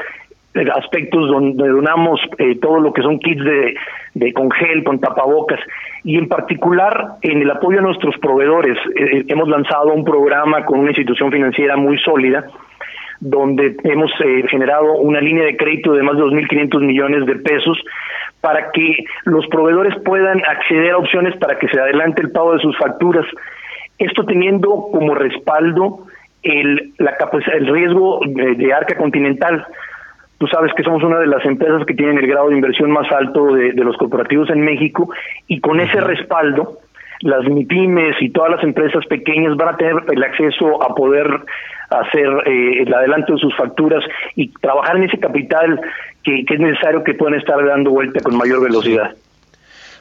[0.75, 2.19] aspectos donde donamos
[2.61, 3.75] todo lo que son kits de,
[4.15, 5.59] de con gel, con tapabocas
[6.03, 8.77] y en particular en el apoyo a nuestros proveedores.
[9.27, 12.47] hemos lanzado un programa con una institución financiera muy sólida
[13.19, 14.11] donde hemos
[14.49, 17.77] generado una línea de crédito de más de 2.500 millones de pesos
[18.41, 22.59] para que los proveedores puedan acceder a opciones para que se adelante el pago de
[22.59, 23.25] sus facturas.
[23.97, 26.07] Esto teniendo como respaldo
[26.43, 27.15] el, la,
[27.53, 29.65] el riesgo de, Arca Continental.
[30.37, 33.11] Tú sabes que somos una de las empresas que tienen el grado de inversión más
[33.11, 35.09] alto de, los corporativos en México
[35.47, 36.77] y con ese respaldo
[37.21, 41.27] las MIPIMES y todas las empresas pequeñas van a tener el acceso a poder
[41.89, 44.03] hacer eh, el adelanto de sus facturas
[44.35, 45.81] y trabajar en ese capital
[46.27, 49.15] que, es necesario que puedan estar dando vuelta con mayor velocidad.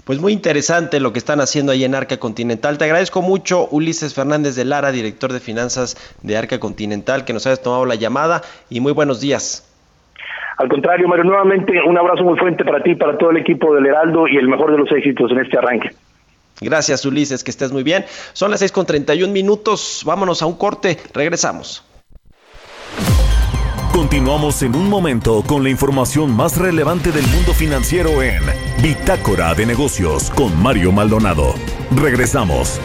[0.05, 2.79] Pues muy interesante lo que están haciendo ahí en Arca Continental.
[2.79, 7.47] Te agradezco mucho, Ulises Fernández de Lara, director de finanzas de Arca Continental, que nos
[7.47, 9.73] hayas tomado la llamada y muy buenos días.
[10.59, 13.87] Al contrario, Mario, nuevamente un abrazo muy fuerte para ti, para todo el equipo del
[13.87, 15.91] Heraldo y el mejor de los éxitos en este arranque.
[16.61, 18.05] Gracias, Ulises, que estés muy bien.
[18.33, 20.03] Son las 6 con 31 minutos.
[20.07, 20.97] Vámonos a un corte.
[21.12, 21.86] Regresamos.
[23.96, 28.42] Continuamos en un momento con la información más relevante del mundo financiero en
[28.82, 31.54] Bitácora de Negocios con Mario Maldonado.
[31.92, 32.78] Regresamos.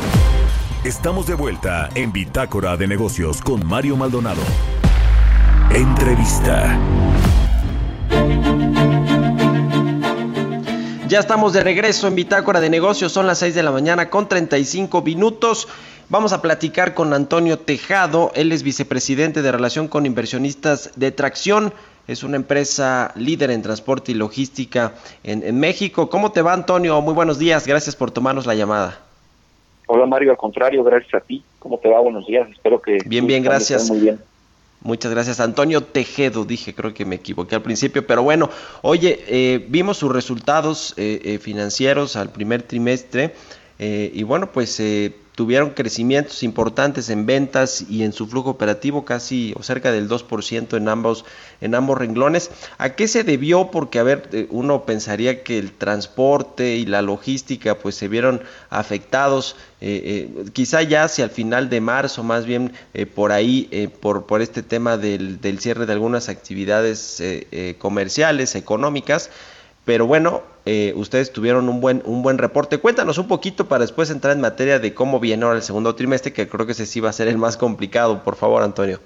[0.85, 4.39] Estamos de vuelta en Bitácora de Negocios con Mario Maldonado.
[5.71, 6.79] Entrevista.
[11.09, 14.29] Ya estamos de regreso en Bitácora de Negocios, son las 6 de la mañana con
[14.29, 15.67] 35 minutos.
[16.11, 21.71] Vamos a platicar con Antonio Tejado, él es vicepresidente de Relación con Inversionistas de Tracción,
[22.05, 26.09] es una empresa líder en transporte y logística en, México.
[26.09, 26.99] ¿Cómo te va Antonio?
[26.99, 28.99] Muy buenos días, gracias por tomarnos la llamada.
[29.87, 31.45] Hola Mario, al contrario, gracias a ti.
[31.59, 32.01] ¿Cómo te va?
[32.01, 32.97] Buenos días, espero que...
[33.05, 33.89] Bien, bien, gracias.
[33.89, 34.19] Muy bien.
[34.81, 35.39] Muchas gracias.
[35.39, 38.49] Antonio Tejedo, dije, creo que me equivoqué al principio, pero bueno,
[38.81, 43.33] oye, eh, vimos sus resultados eh, eh, financieros al primer trimestre
[43.79, 44.79] y bueno, pues
[45.35, 50.75] tuvieron crecimientos importantes en ventas y en su flujo operativo, casi o cerca del 2%
[50.75, 51.25] en ambos,
[51.61, 52.51] en ambos renglones.
[52.77, 53.71] ¿A qué se debió?
[53.71, 58.41] Porque, a ver, eh, uno pensaría que el transporte y la logística pues se vieron
[58.69, 62.73] afectados, eh, eh, quizá ya hacia el final de marzo, más bien
[63.15, 67.21] por ahí, por, por este tema del, del, cierre de algunas actividades
[67.79, 69.29] comerciales, económicas.
[69.91, 72.77] Pero bueno, eh, ustedes tuvieron un buen, un buen reporte.
[72.77, 76.31] Cuéntanos un poquito para después entrar en materia de cómo viene ahora el segundo trimestre,
[76.31, 78.23] que creo que ese sí va a ser el más complicado.
[78.23, 79.01] Por favor, Antonio.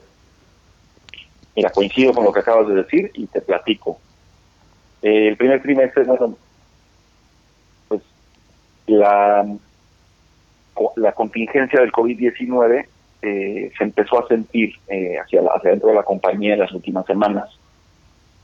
[1.55, 3.97] Mira, coincido con lo que acabas de decir y te platico.
[5.01, 6.37] Eh, el primer trimestre, bueno,
[7.87, 8.03] pues
[8.85, 9.43] la,
[10.97, 12.85] la contingencia del COVID-19
[13.23, 14.75] eh, se empezó a sentir
[15.19, 17.49] hacia, hacia dentro de la compañía en las últimas semanas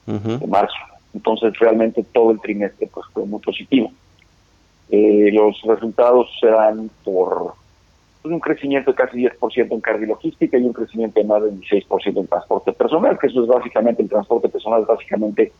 [0.07, 3.91] de marzo entonces realmente todo el trimestre pues fue muy positivo.
[4.89, 7.53] Eh, los resultados se dan por
[8.21, 12.17] pues, un crecimiento de casi 10% en carga y un crecimiento de más del 16%
[12.17, 15.51] en transporte personal, que eso es básicamente el transporte personal, es básicamente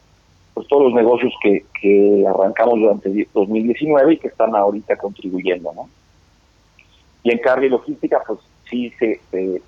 [0.54, 5.90] pues todos los negocios que, que arrancamos durante 2019 y que están ahorita contribuyendo, ¿no?
[7.24, 9.20] Y en carga y logística, pues sí se,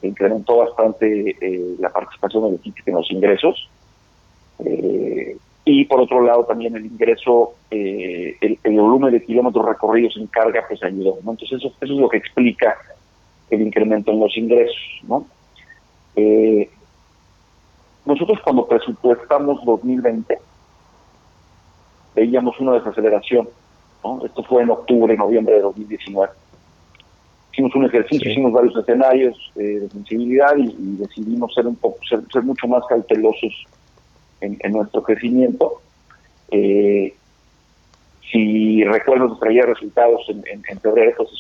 [0.02, 3.70] incrementó bastante eh, la participación de logística en los ingresos.
[4.66, 10.28] Eh, y por otro lado también el ingreso, eh, el, volumen de kilómetros recorridos en
[10.28, 11.32] carga pues ayudó, ¿no?
[11.32, 12.78] Entonces eso, eso es lo que explica
[13.50, 15.26] el incremento en los ingresos, ¿no?
[16.16, 16.70] Eh,
[18.06, 20.38] nosotros cuando presupuestamos 2020
[22.14, 23.48] veíamos una desaceleración,
[24.04, 24.26] ¿no?
[24.26, 26.34] Esto fue en octubre, noviembre de 2019.
[27.54, 32.44] Hicimos un ejercicio, hicimos varios escenarios eh, de sensibilidad y, decidimos ser un poco, ser
[32.44, 33.66] mucho más cautelosos
[34.44, 35.82] en, nuestro crecimiento.
[36.52, 37.14] Eh,
[38.32, 41.40] si recuerdo, nos traía resultados en, febrero, entonces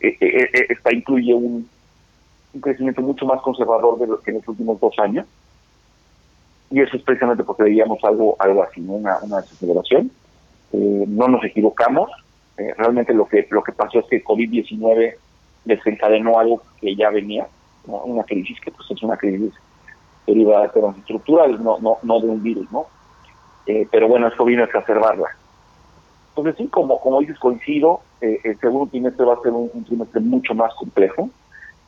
[0.00, 1.68] eh, eh, esta incluye un,
[2.60, 5.26] crecimiento mucho más conservador de lo que en los últimos dos años.
[6.70, 10.10] Y eso es precisamente porque veíamos algo, algo así, una, una desaceleración.
[10.72, 12.10] no nos equivocamos.
[12.56, 15.14] realmente lo que, lo que pasó es que COVID-19
[15.64, 17.46] desencadenó algo que ya venía,
[17.86, 19.52] una crisis que pues es una crisis
[20.26, 22.86] derivada de temas estructurales, no, no, no de un virus, ¿no?
[23.66, 25.28] Eh, pero bueno, esto vino a exacerbarla.
[26.30, 30.20] Entonces sí, como, como dices, coincido, eh, el segundo trimestre va a ser un, trimestre
[30.20, 31.30] mucho más complejo.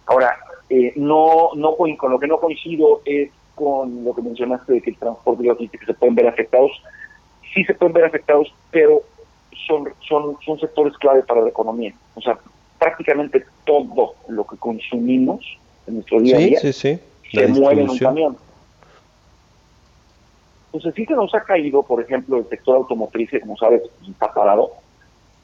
[0.06, 0.36] Ahora,
[0.70, 4.90] eh, no, no con, lo que no coincido es con lo que mencionaste de que
[4.90, 6.70] el transporte y la logística se pueden ver afectados.
[7.54, 9.02] Sí se pueden ver afectados, pero
[9.66, 11.92] son, son, son sectores clave para la economía.
[12.14, 12.38] O sea,
[12.78, 15.44] prácticamente todo lo que consumimos
[15.86, 16.98] en nuestro día a día sí, sí,
[17.30, 18.36] se mueve en un camión.
[20.66, 24.72] Entonces sí se nos ha caído, por ejemplo, el sector automotriz, como sabes, está parado.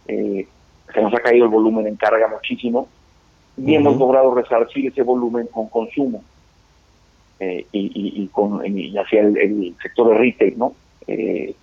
[0.07, 0.47] Eh,
[0.93, 2.89] se nos ha caído el volumen en carga muchísimo
[3.57, 6.23] y hemos logrado resarcir ese volumen con consumo
[7.41, 10.75] eh, y, con hacia el, sector de retail, ¿no?
[11.07, 11.55] Eh,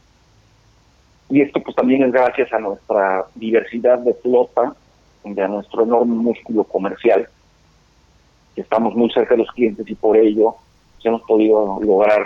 [1.30, 4.76] y esto pues también es gracias a nuestra diversidad de flota,
[5.24, 7.28] de a nuestro enorme músculo comercial,
[8.56, 10.56] que estamos muy cerca de los clientes y por ello
[10.95, 12.26] pues, hemos podido lograr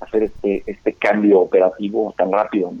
[0.00, 2.72] hacer este este cambio operativo tan rápido.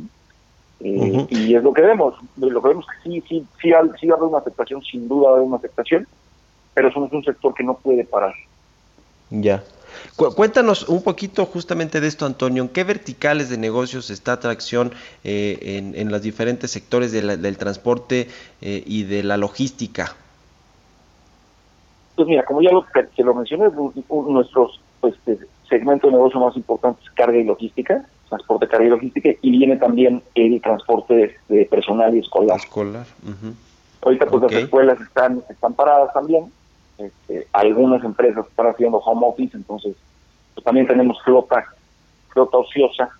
[0.80, 4.14] Eh, y es lo que vemos, lo que vemos que sí, sí, sí, sí va
[4.14, 6.08] a haber una aceptación, sin duda va a haber una aceptación,
[6.74, 8.34] pero somos un sector que no puede parar.
[9.30, 9.62] Ya.
[10.16, 12.64] cuéntanos un poquito justamente de esto, Antonio.
[12.64, 18.28] ¿En qué verticales de negocios está atracción eh, en, en, los diferentes sectores del transporte
[18.60, 20.16] eh, y de la logística?
[22.22, 23.64] Pues mira, como ya lo, que lo mencioné,
[24.28, 25.16] nuestros pues,
[25.68, 29.76] segmento de negocio más importante es carga y logística, transporte, carga y logística, y viene
[29.76, 32.58] también el transporte de, personal y escolar.
[32.58, 33.06] Escolar.
[34.02, 36.44] Ahorita pues las escuelas están, están paradas también,
[36.96, 39.96] este, algunas empresas están haciendo home office, entonces
[40.54, 41.66] pues, también tenemos flota,
[42.28, 43.10] flota ociosa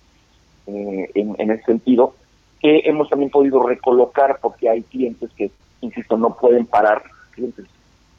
[0.67, 2.15] eh, en, en ese sentido,
[2.61, 5.51] que hemos también podido recolocar porque hay clientes que,
[5.81, 7.65] insisto, no pueden parar, clientes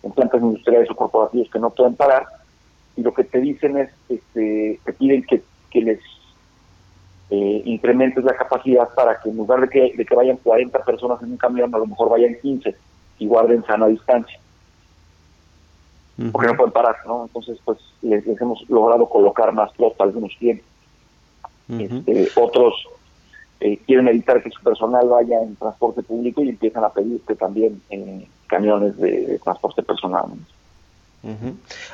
[0.05, 2.27] en plantas industriales o corporativos que no pueden parar,
[2.97, 6.01] y lo que te dicen es, este, te piden que, que les
[7.31, 11.23] eh, incrementes la capacidad para que en lugar de que, de que vayan 40 personas
[11.23, 12.77] en un camión, a lo mejor vayan 15
[13.19, 14.39] y guarden sana distancia.
[16.31, 17.25] Porque no pueden parar, ¿no?
[17.25, 20.65] Entonces, pues les, hemos logrado colocar más flota algunos clientes.
[21.69, 22.87] este, otros
[23.59, 27.81] eh, quieren evitar que su personal vaya en transporte público y empiezan a pedirte también
[27.91, 30.25] eh, camiones de, transporte personal.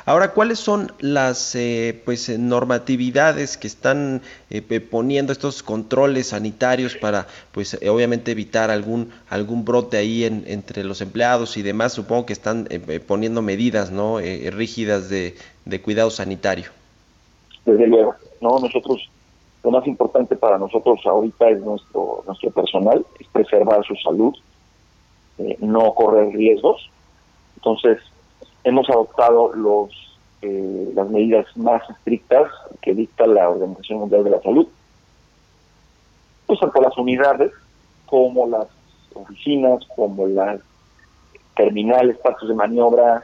[0.05, 6.97] Ahora, ¿cuáles son las eh, pues eh, normatividades que están eh, poniendo estos controles sanitarios
[6.97, 11.93] para, pues, obviamente evitar algún algún brote ahí en, entre los empleados y demás?
[11.93, 12.67] Supongo que están
[13.07, 14.19] poniendo medidas, ¿no?
[14.19, 16.69] rígidas de, de cuidado sanitario.
[17.65, 19.09] Desde luego, no nosotros
[19.63, 24.35] lo más importante para nosotros ahorita es nuestro nuestro personal, es preservar su salud,
[25.59, 26.89] no correr riesgos.
[27.55, 27.99] Entonces,
[28.63, 30.11] hemos adoptado los
[30.41, 32.51] eh, las medidas más estrictas
[32.81, 34.67] que dicta la Organización Mundial de la Salud,
[36.47, 37.51] pues tanto las unidades
[38.07, 38.67] como las
[39.13, 40.59] oficinas, como las
[41.55, 43.23] terminales, partes de maniobra,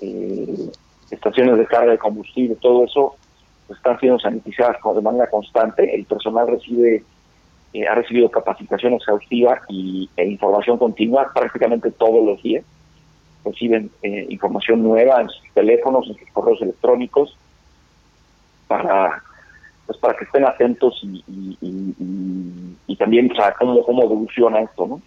[0.00, 0.70] eh,
[1.10, 3.16] estaciones de carga de combustible, todo eso
[3.68, 5.92] están siendo sanitizadas de manera constante.
[5.92, 7.02] El personal recibe
[7.72, 12.64] eh, ha recibido capacitación exhaustiva y, e información continua prácticamente todos los días
[13.44, 17.36] reciben eh, información nueva en sus teléfonos, en sus correos electrónicos,
[18.68, 19.22] para
[19.86, 21.24] pues para que estén atentos y,
[22.86, 25.02] y, también o cómo, cómo evoluciona esto, ¿no?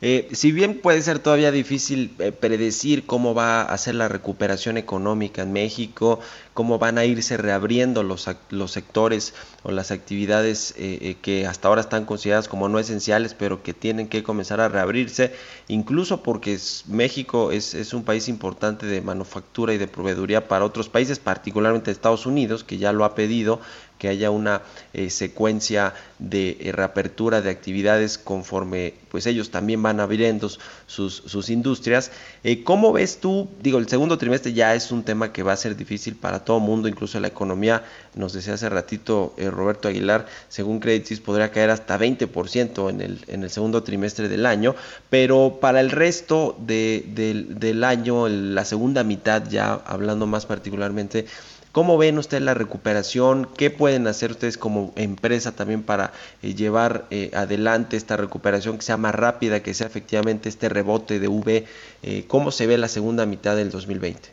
[0.00, 4.76] Eh, si bien puede ser todavía difícil eh, predecir cómo va a ser la recuperación
[4.76, 6.20] económica en México,
[6.54, 9.34] cómo van a irse reabriendo los, los sectores
[9.64, 14.06] o las actividades eh, que hasta ahora están consideradas como no esenciales, pero que tienen
[14.06, 15.32] que comenzar a reabrirse,
[15.66, 20.88] incluso porque México es, es, un país importante de manufactura y de proveeduría para otros
[20.88, 23.60] países, particularmente Estados Unidos, que ya lo ha pedido
[23.98, 30.00] que haya una eh, secuencia de eh, reapertura de actividades conforme pues ellos también van
[30.00, 30.48] abriendo
[30.86, 32.10] sus, sus industrias.
[32.44, 33.48] Eh, ¿Cómo ves tú?
[33.62, 36.60] Digo, el segundo trimestre ya es un tema que va a ser difícil para todo
[36.60, 37.84] mundo, incluso la economía,
[38.14, 43.24] nos decía hace ratito Roberto Aguilar, según Credit Suisse podría caer hasta 20% en el,
[43.28, 44.74] en el segundo trimestre del año,
[45.08, 47.04] pero para el resto de,
[47.48, 51.26] del año, la segunda mitad ya hablando más particularmente,
[51.72, 53.46] ¿Cómo ven ustedes la recuperación?
[53.56, 56.12] ¿Qué pueden hacer ustedes como empresa también para
[56.42, 61.20] eh, llevar eh, adelante esta recuperación que sea más rápida, que sea efectivamente este rebote
[61.20, 61.64] de V?
[62.02, 64.30] Eh, ¿Cómo se ve la segunda mitad del 2020?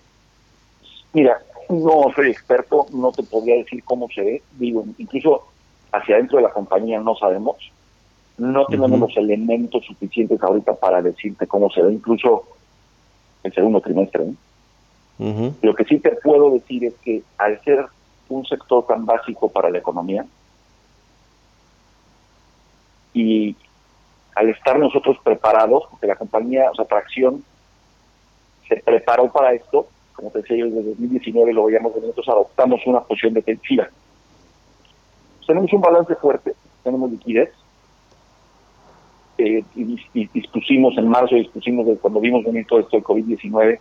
[1.13, 4.41] Mira, no soy experto, no te podría decir cómo se ve.
[4.57, 5.45] Digo, incluso
[5.91, 7.57] hacia adentro de la compañía no sabemos.
[8.38, 12.43] No tenemos los elementos suficientes ahorita para decirte cómo se ve, incluso
[13.43, 14.25] el segundo trimestre.
[15.18, 17.86] Lo que sí te puedo decir es que al ser
[18.28, 20.26] un sector tan básico para la economía
[23.13, 23.55] y
[24.36, 27.43] al estar nosotros preparados, porque la compañía, o sea, Tracción,
[28.68, 33.01] se preparó para esto, como te decía yo, desde 2019 lo veíamos, nosotros adoptamos una
[33.01, 33.88] posición defensiva.
[35.47, 36.53] tenemos un balance fuerte,
[36.84, 37.51] tenemos liquidez,
[39.38, 43.80] eh, y, dispusimos en marzo, dispusimos de cuando vimos venir todo esto del COVID-19,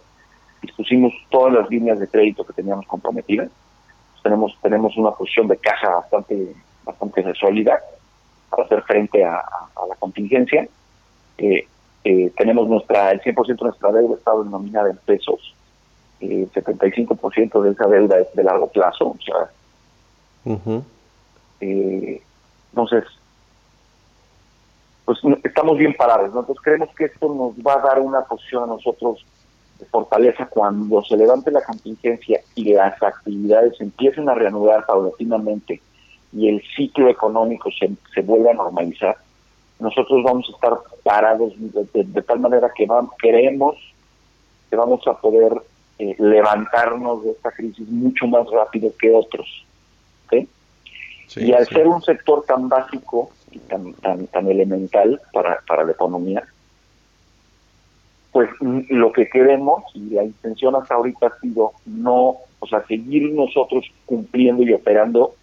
[0.67, 3.51] dispusimos todas las líneas de crédito que teníamos comprometidas.
[4.23, 6.55] tenemos tenemos una posición de caja bastante
[6.85, 7.81] bastante sólida
[8.51, 9.43] para hacer frente a,
[9.89, 10.69] la contingencia.
[11.39, 11.67] Eh,
[12.05, 15.55] eh, tenemos nuestra el 100% de nuestra deuda está denominada en pesos.
[16.21, 19.09] el 75% de esa deuda es de largo plazo.
[19.09, 19.51] O sea,
[21.61, 23.05] entonces,
[25.05, 26.35] pues estamos bien parados.
[26.35, 29.25] Nosotros creemos que esto nos va a dar una posición a nosotros
[29.91, 35.81] fortaleza cuando se levante la contingencia y las actividades empiecen a reanudar paulatinamente
[36.33, 39.17] y el ciclo económico se, se vuelva a normalizar.
[39.79, 40.73] Nosotros vamos a estar
[41.03, 43.77] parados de, tal manera que vamos, creemos
[44.71, 45.53] que vamos a poder
[45.99, 49.65] eh, levantarnos de esta crisis mucho más rápido que otros.
[51.37, 53.31] y al ser un sector tan básico,
[53.69, 56.45] tan, tan, tan elemental para, para la economía,
[58.35, 63.31] pues lo que queremos y la intención hasta ahorita ha sido no, o sea, seguir
[63.33, 65.37] nosotros cumpliendo y operando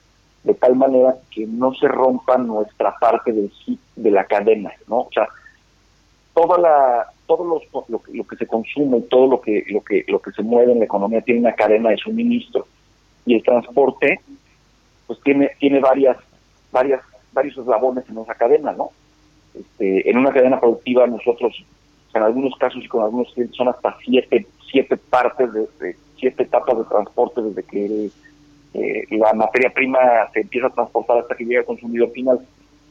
[0.43, 3.49] de tal manera que no se rompa nuestra parte del
[3.95, 5.03] de la cadena, ¿no?
[5.03, 5.25] O sea,
[6.33, 10.31] toda la todo los, lo, que, se consume, todo lo que lo que lo que
[10.31, 12.67] se mueve en la economía tiene una cadena de suministro
[13.25, 14.19] y el transporte
[15.07, 16.17] pues tiene tiene varias
[16.73, 16.99] varias
[17.31, 18.89] varios eslabones en esa cadena, ¿no?
[19.53, 21.63] Este, en una cadena productiva nosotros,
[22.13, 26.77] en algunos casos y con algunos clientes, son hasta siete, siete partes, de, siete etapas
[26.77, 28.09] de transporte desde que
[28.73, 29.99] eh, la materia prima
[30.33, 32.39] se empieza a transportar hasta que llega al consumidor final.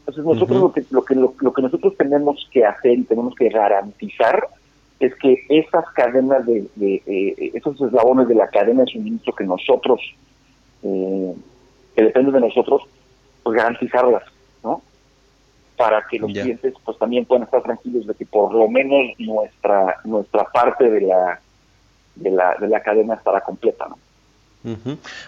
[0.00, 3.48] Entonces nosotros lo, que, lo, que, lo, que nosotros tenemos que hacer y tenemos que
[3.48, 4.48] garantizar
[4.98, 10.00] es que esas cadenas de, de esos eslabones de la cadena de suministro que nosotros,
[10.82, 11.34] eh,
[11.94, 12.82] que dependen de nosotros,
[13.42, 14.24] pues garantizarlas.
[15.80, 19.96] Para que los clientes pues también puedan estar tranquilos de que por lo menos nuestra
[20.04, 21.40] nuestra parte de la
[22.16, 23.96] de la, de la cadena estará completa, ¿no?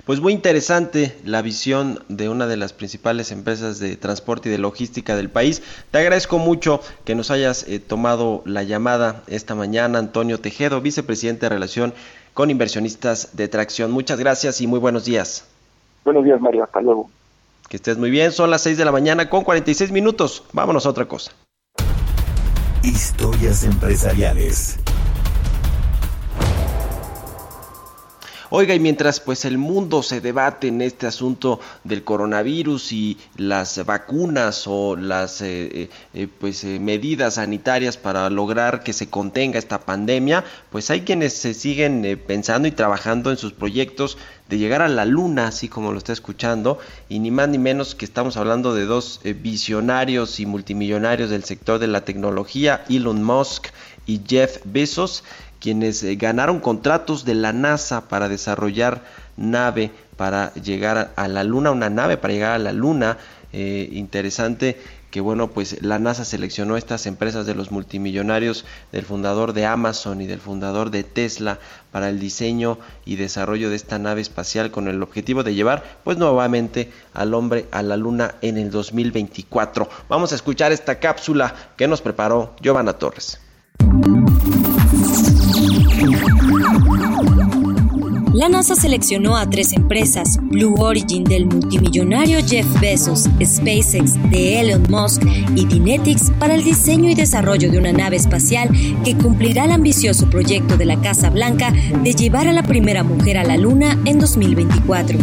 [0.05, 4.59] Pues muy interesante la visión de una de las principales empresas de transporte y de
[4.59, 5.63] logística del país.
[5.91, 11.47] Te agradezco mucho que nos hayas eh, tomado la llamada esta mañana, Antonio Tejedo, vicepresidente
[11.47, 11.95] de Relación
[12.35, 13.91] con Inversionistas de Tracción.
[13.91, 15.49] Muchas gracias y muy buenos días.
[16.05, 16.65] Buenos días, Mario.
[16.65, 17.09] Hasta luego.
[17.73, 20.45] Que estés muy bien, son las 6 de la mañana con 46 minutos.
[20.53, 21.33] Vámonos a otra cosa.
[22.83, 24.79] Historias empresariales.
[28.55, 33.83] Oiga, y mientras pues el mundo se debate en este asunto del coronavirus y las
[33.87, 39.81] vacunas o las eh, eh, eh, pues medidas sanitarias para lograr que se contenga esta
[39.81, 44.19] pandemia, pues hay quienes se siguen pensando y trabajando en sus proyectos
[44.51, 46.79] de llegar a la luna, así como lo está escuchando,
[47.09, 51.79] y ni más ni menos que estamos hablando de dos visionarios y multimillonarios del sector
[51.79, 53.69] de la tecnología, Elon Musk
[54.05, 55.25] y Jeff Bezos,
[55.63, 59.05] quienes eh, ganaron contratos de la NASA para desarrollar
[59.37, 63.17] nave para llegar a la Luna, una nave para llegar a la Luna.
[63.53, 64.77] Eh, interesante
[65.13, 70.23] que bueno, pues la NASA seleccionó estas empresas de los multimillonarios del fundador de Amazon
[70.23, 71.59] y del fundador de Tesla
[71.93, 76.17] para el diseño y desarrollo de esta nave espacial con el objetivo de llevar pues
[76.17, 79.87] nuevamente al hombre a la luna en el 2024.
[80.09, 83.39] Vamos a escuchar esta cápsula que nos preparó Giovanna Torres.
[88.35, 94.87] La NASA seleccionó a tres empresas, Blue Origin del multimillonario Jeff Bezos, SpaceX de Elon
[94.89, 95.23] Musk
[95.55, 98.71] y Dynetics para el diseño y desarrollo de una nave espacial
[99.05, 101.73] que cumplirá el ambicioso proyecto de la Casa Blanca
[102.03, 105.19] de llevar a la primera mujer a la Luna en 2024.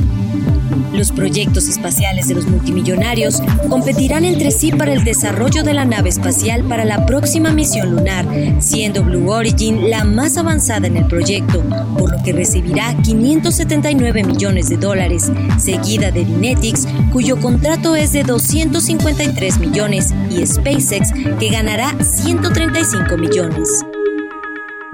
[0.94, 6.10] Los proyectos espaciales de los multimillonarios competirán entre sí para el desarrollo de la nave
[6.10, 8.26] espacial para la próxima misión lunar,
[8.60, 11.64] siendo Blue Origin la más avanzada en el proyecto,
[11.98, 18.24] por lo que recibirá 579 millones de dólares, seguida de Dynetics, cuyo contrato es de
[18.24, 23.86] 253 millones, y SpaceX, que ganará 135 millones.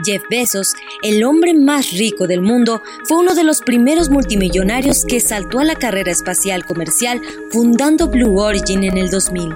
[0.05, 5.19] Jeff Bezos, el hombre más rico del mundo, fue uno de los primeros multimillonarios que
[5.19, 7.19] saltó a la carrera espacial comercial
[7.51, 9.49] fundando Blue Origin en el 2000.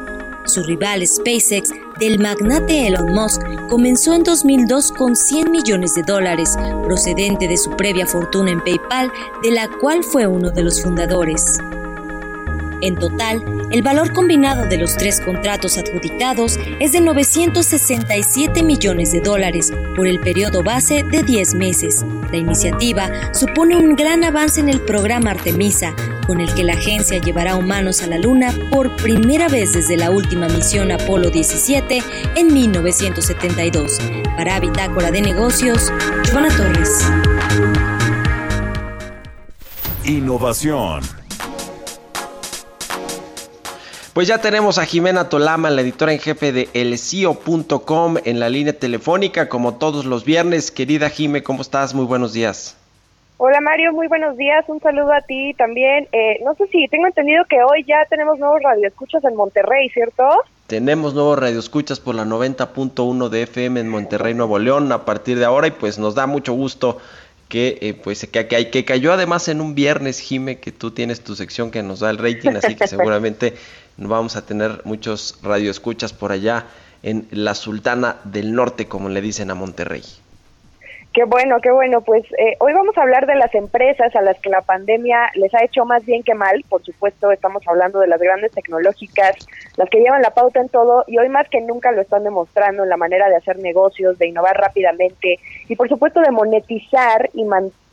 [0.45, 1.69] Su rival SpaceX
[1.99, 7.69] del magnate Elon Musk comenzó en 2002 con 100 millones de dólares, procedente de su
[7.77, 9.11] previa fortuna en PayPal,
[9.43, 11.59] de la cual fue uno de los fundadores.
[12.81, 19.19] En total, el valor combinado de los tres contratos adjudicados es de 967 millones de
[19.19, 22.05] dólares por el periodo base de 10 meses.
[22.31, 25.93] La iniciativa supone un gran avance en el programa Artemisa,
[26.25, 30.11] con el que la agencia llevará humanos a la Luna por primera vez desde la
[30.11, 32.01] última misión Apolo 17
[32.35, 33.99] en 1972.
[34.37, 35.91] Para Bitácora de Negocios,
[36.23, 37.05] Giovanna Torres.
[40.05, 41.18] innovación.
[44.13, 48.73] Pues ya tenemos a Jimena Tolama, la editora en jefe de elcio.com en la línea
[48.73, 50.71] telefónica como todos los viernes.
[50.71, 51.93] Querida Jime, ¿cómo estás?
[51.93, 52.75] Muy buenos días.
[53.37, 54.65] Hola Mario, muy buenos días.
[54.67, 56.07] Un saludo a ti también.
[56.11, 60.27] Eh, no sé si tengo entendido que hoy ya tenemos nuevos radioescuchas en Monterrey, ¿cierto?
[60.67, 65.45] Tenemos nuevos radioescuchas por la 90.1 de FM en Monterrey, Nuevo León, a partir de
[65.45, 66.97] ahora y pues nos da mucho gusto
[67.47, 71.21] que eh, pues que, que, que, cayó además en un viernes, Jime, que tú tienes
[71.21, 73.55] tu sección que nos da el rating, así que seguramente
[74.07, 76.67] vamos a tener muchos radioescuchas por allá
[77.03, 80.03] en la Sultana del Norte, como le dicen a Monterrey.
[81.13, 82.01] Qué bueno, qué bueno.
[82.01, 85.51] Pues eh, hoy vamos a hablar de las empresas a las que la pandemia les
[85.55, 86.63] ha hecho más bien que mal.
[86.69, 89.35] Por supuesto, estamos hablando de las grandes tecnológicas,
[89.75, 92.83] las que llevan la pauta en todo y hoy más que nunca lo están demostrando
[92.83, 97.43] en la manera de hacer negocios, de innovar rápidamente y por supuesto de monetizar y,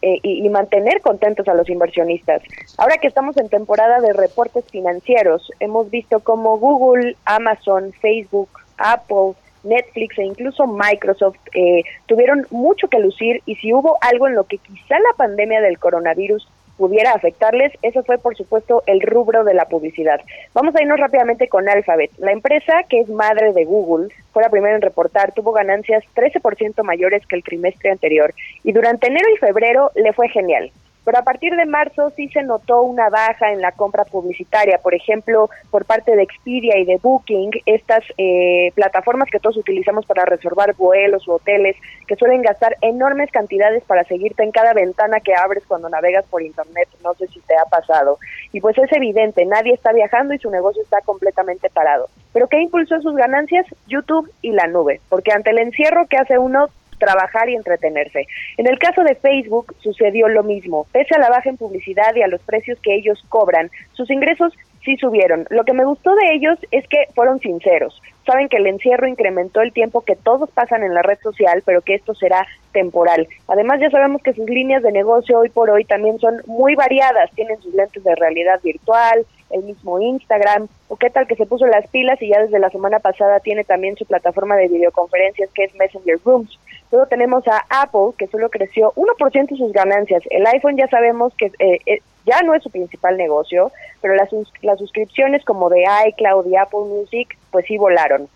[0.03, 2.43] eh, y mantener contentos a los inversionistas.
[2.77, 9.33] Ahora que estamos en temporada de reportes financieros, hemos visto cómo Google, Amazon, Facebook, Apple,
[9.67, 14.45] Netflix e incluso Microsoft eh, tuvieron mucho que lucir y si hubo algo en lo
[14.45, 19.55] que quizá la pandemia del coronavirus pudiera afectarles, eso fue por supuesto el rubro de
[19.55, 20.21] la publicidad.
[20.53, 22.11] Vamos a irnos rápidamente con Alphabet.
[22.19, 26.83] La empresa que es madre de Google fue la primera en reportar, tuvo ganancias 13%
[26.83, 30.71] mayores que el trimestre anterior y durante enero y febrero le fue genial
[31.07, 34.93] pero a partir de marzo sí se notó una baja en la compra publicitaria, por
[34.93, 40.25] ejemplo, por parte de Expedia y de Booking, estas eh, plataformas que todos utilizamos para
[40.25, 41.77] reservar vuelos u hoteles,
[42.09, 46.43] que suelen gastar enormes cantidades para seguirte en cada ventana que abres cuando navegas por
[46.43, 48.19] Internet, no sé si te ha pasado.
[48.51, 52.09] Y pues es evidente, nadie está viajando y su negocio está completamente parado.
[52.33, 53.65] ¿Pero qué impulsó sus ganancias?
[53.87, 56.67] YouTube y la nube, porque ante el encierro que hace uno
[56.99, 58.27] trabajar y entretenerse.
[58.57, 60.87] En el caso de Facebook sucedió lo mismo.
[60.93, 64.53] Pese a la baja en publicidad y a los precios que ellos cobran, sus ingresos
[64.87, 65.47] sí subieron.
[65.51, 68.01] Lo que me gustó de ellos es que fueron sinceros.
[68.25, 71.83] Saben que el encierro incrementó el tiempo que todos pasan en la red social, pero
[71.83, 73.29] que esto será temporal.
[73.49, 77.31] Además, ya sabemos que sus líneas de negocio hoy por hoy también son muy variadas.
[77.35, 81.67] Tienen sus lentes de realidad virtual, el mismo Instagram, o qué tal que se puso
[81.67, 85.65] las pilas y ya desde la semana pasada tiene también su plataforma de videoconferencias que
[85.65, 86.59] es Messenger Rooms.
[86.91, 90.23] Luego tenemos a Apple, que solo creció 1% de sus ganancias.
[90.31, 94.29] El iPhone ya sabemos que eh, eh, ya no es su principal negocio, pero las,
[94.63, 98.29] las suscripciones como de iCloud y Apple Music, pues sí volaron.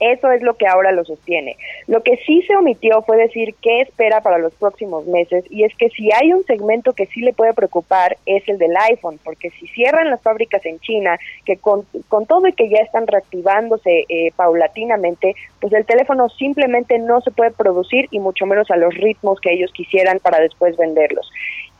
[0.00, 1.56] Eso es lo que ahora lo sostiene.
[1.86, 5.74] Lo que sí se omitió fue decir qué espera para los próximos meses y es
[5.76, 9.50] que si hay un segmento que sí le puede preocupar es el del iPhone, porque
[9.50, 11.86] si cierran las fábricas en China, que con,
[12.26, 17.50] todo y que ya están reactivándose eh, paulatinamente, pues el teléfono simplemente no se puede
[17.50, 21.30] producir y mucho menos a los ritmos que ellos quisieran para después venderlos.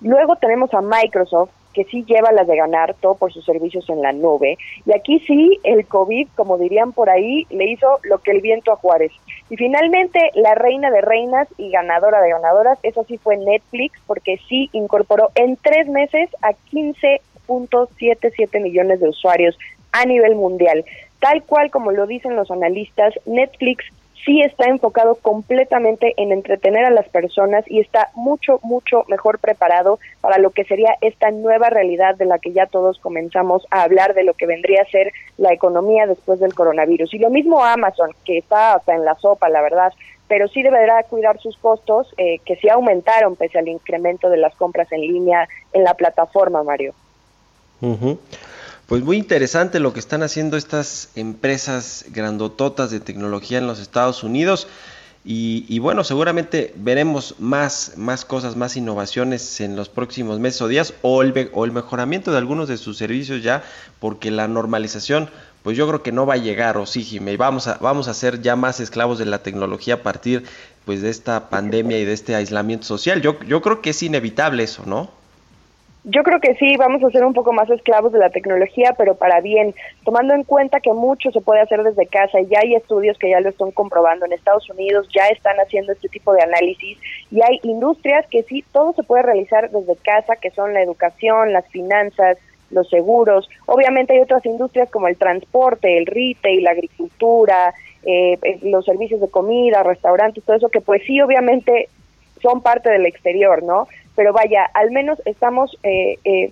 [0.00, 4.00] Luego tenemos a Microsoft, que sí lleva las de ganar, todo por sus servicios en
[4.00, 4.56] la nube.
[4.86, 8.72] Y aquí sí, el COVID, como dirían por ahí, le hizo lo que el viento
[8.72, 9.12] a Juárez.
[9.50, 14.40] Y finalmente, la reina de reinas y ganadora de ganadoras, eso sí fue Netflix, porque
[14.48, 19.58] sí incorporó en tres meses a 15.77 millones de usuarios
[19.92, 20.82] a nivel mundial.
[21.20, 23.84] Tal cual como lo dicen los analistas, Netflix
[24.26, 30.00] sí está enfocado completamente en entretener a las personas y está mucho, mucho mejor preparado
[30.20, 34.14] para lo que sería esta nueva realidad de la que ya todos comenzamos a hablar
[34.14, 37.14] de lo que vendría a ser la economía después del coronavirus.
[37.14, 39.92] Y lo mismo Amazon, que está hasta en la sopa, la verdad,
[40.26, 44.56] pero sí deberá cuidar sus costos, eh, que sí aumentaron pese al incremento de las
[44.56, 46.94] compras en línea en la plataforma, Mario.
[48.86, 54.22] Pues muy interesante lo que están haciendo estas empresas grandototas de tecnología en los Estados
[54.22, 54.68] Unidos.
[55.28, 60.94] Y, bueno, seguramente veremos más, más cosas, más innovaciones en los próximos meses o días,
[61.02, 63.64] o el, o el mejoramiento de algunos de sus servicios ya,
[63.98, 65.28] porque la normalización,
[65.64, 68.14] pues yo creo que no va a llegar, o sí, Jimmy, vamos a, vamos a
[68.14, 70.44] ser ya más esclavos de la tecnología a partir
[70.84, 73.20] pues de esta pandemia y de este aislamiento social.
[73.20, 75.10] Yo, yo creo que es inevitable eso, ¿no?
[76.08, 79.16] Yo creo que sí, vamos a ser un poco más esclavos de la tecnología, pero
[79.16, 82.76] para bien, tomando en cuenta que mucho se puede hacer desde casa y ya hay
[82.76, 84.24] estudios que ya lo están comprobando.
[84.24, 86.96] En Estados Unidos ya están haciendo este tipo de análisis
[87.32, 91.52] y hay industrias que sí, todo se puede realizar desde casa, que son la educación,
[91.52, 92.38] las finanzas,
[92.70, 93.48] los seguros.
[93.66, 99.20] Obviamente hay otras industrias como el transporte, el retail, la agricultura, eh, eh, los servicios
[99.20, 101.88] de comida, restaurantes, todo eso que pues sí, obviamente
[102.46, 103.88] son parte del exterior, ¿no?
[104.16, 106.50] pero vaya, al menos estamos eh, eh,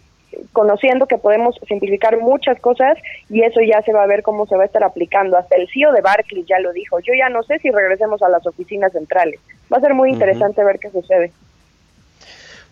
[0.52, 2.98] conociendo que podemos simplificar muchas cosas
[3.30, 5.36] y eso ya se va a ver cómo se va a estar aplicando.
[5.36, 7.00] Hasta el CEO de Barclays ya lo dijo.
[7.00, 9.40] Yo ya no sé si regresemos a las oficinas centrales.
[9.72, 11.32] Va a ser muy interesante ver qué sucede.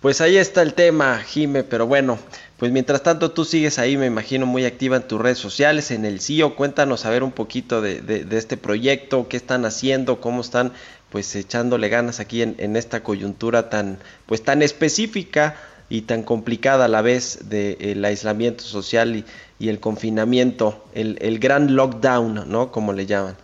[0.03, 2.19] Pues ahí está el tema, Jime, pero bueno,
[2.59, 6.05] pues mientras tanto tú sigues ahí, me imagino, muy activa en tus redes sociales, en
[6.05, 10.41] el CIO, cuéntanos a ver un poquito de, de, este proyecto, qué están haciendo, cómo
[10.41, 10.73] están
[11.13, 15.57] pues echándole ganas aquí en, esta coyuntura tan pues tan específica
[15.91, 19.25] y tan complicada a la vez del aislamiento social y,
[19.59, 22.73] y el confinamiento, el, el gran lockdown, ¿no?
[22.73, 23.37] Como le llaman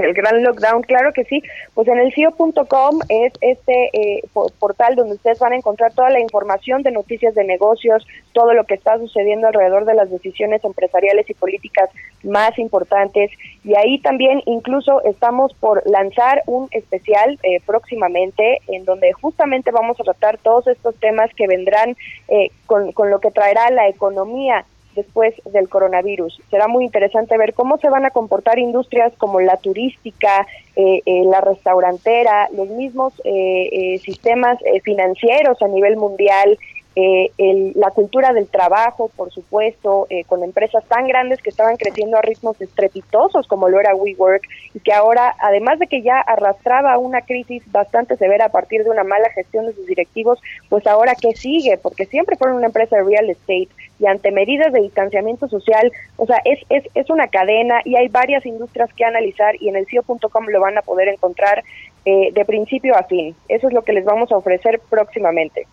[0.00, 1.42] el gran lockdown, claro que sí.
[1.74, 4.22] Pues en el CIO.com es este eh,
[4.58, 8.64] portal donde ustedes van a encontrar toda la información de noticias de negocios, todo lo
[8.64, 11.90] que está sucediendo alrededor de las decisiones empresariales y políticas
[12.22, 13.30] más importantes.
[13.64, 20.00] Y ahí también incluso estamos por lanzar un especial eh, próximamente en donde justamente vamos
[20.00, 21.96] a tratar todos estos temas que vendrán
[22.28, 24.64] eh, con, con lo que traerá la economía
[24.94, 26.40] después del coronavirus.
[26.50, 31.24] Será muy interesante ver cómo se van a comportar industrias como la turística, eh, eh,
[31.24, 36.58] la restaurantera, los mismos eh, sistemas financieros a nivel mundial,
[36.94, 42.20] el, la cultura del trabajo, por supuesto, con empresas tan grandes que estaban creciendo a
[42.20, 44.42] ritmos estrepitosos como lo era WeWork
[44.74, 48.90] y que ahora, además de que ya arrastraba una crisis bastante severa a partir de
[48.90, 50.38] una mala gestión de sus directivos,
[50.68, 53.70] pues ahora qué sigue, porque siempre fueron una empresa de real estate,
[54.02, 58.08] y ante medidas de distanciamiento social, o sea, es, es, es una cadena y hay
[58.08, 61.62] varias industrias que analizar y en el CIO.com lo van a poder encontrar
[62.04, 63.36] eh, de principio a fin.
[63.48, 65.68] Eso es lo que les vamos a ofrecer próximamente.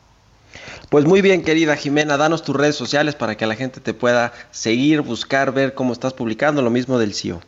[0.89, 4.31] Pues muy bien, querida Jimena, danos tus redes sociales para que la gente te pueda
[4.51, 7.41] seguir, buscar, ver cómo estás publicando, lo mismo del CIO.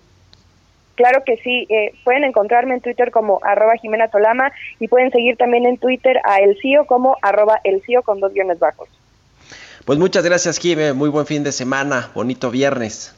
[0.96, 5.38] Claro que sí, eh, pueden encontrarme en Twitter como arroba Jimena Tolama y pueden seguir
[5.38, 8.90] también en Twitter a El CIO como arroba El CIO con dos guiones bajos.
[9.92, 10.94] Pues muchas gracias, Jime.
[10.94, 12.12] Muy buen fin de semana.
[12.16, 13.14] Bonito viernes.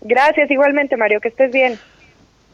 [0.00, 1.20] Gracias, igualmente, Mario.
[1.20, 1.78] Que estés bien.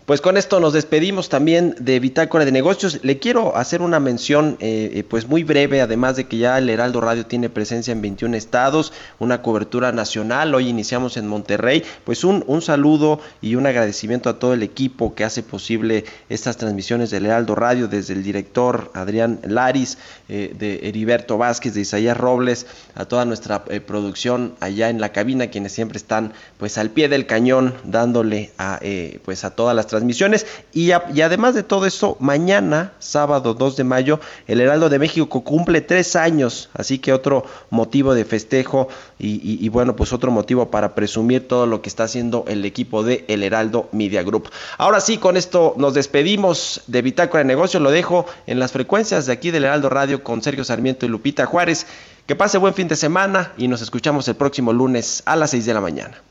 [0.09, 3.01] Pues con esto nos despedimos también de Bitácora de Negocios.
[3.03, 6.71] Le quiero hacer una mención eh, eh, pues muy breve, además de que ya el
[6.71, 10.55] Heraldo Radio tiene presencia en 21 estados, una cobertura nacional.
[10.55, 11.85] Hoy iniciamos en Monterrey.
[12.05, 16.57] Pues un, un saludo y un agradecimiento a todo el equipo que hace posible estas
[16.57, 19.99] transmisiones del Heraldo Radio, desde el director Adrián Laris,
[20.31, 25.49] eh, de Heriberto Vázquez, de Isaías Robles, a toda nuestra producción allá en la cabina,
[25.49, 28.81] quienes siempre están pues al pie del cañón dándole a
[29.23, 30.47] pues a todas las transmisiones transmisiones.
[30.73, 35.81] Y, además de todo esto, mañana, sábado 2 de mayo, el Heraldo de México cumple
[35.81, 36.71] tres años.
[36.75, 38.89] Así que otro motivo de festejo
[39.19, 43.25] y, bueno, pues otro motivo para presumir todo lo que está haciendo el equipo de
[43.29, 44.49] El Heraldo Media Group.
[44.79, 47.83] Ahora sí, con esto nos despedimos de Bitácora de Negocios.
[47.83, 51.47] Lo dejo en las frecuencias de aquí del Heraldo Radio con Sergio Sarmiento y Lupita
[51.47, 51.87] Juárez.
[52.27, 55.65] Que pase buen fin de semana y nos escuchamos el próximo lunes a las 6
[55.65, 56.28] de la mañana.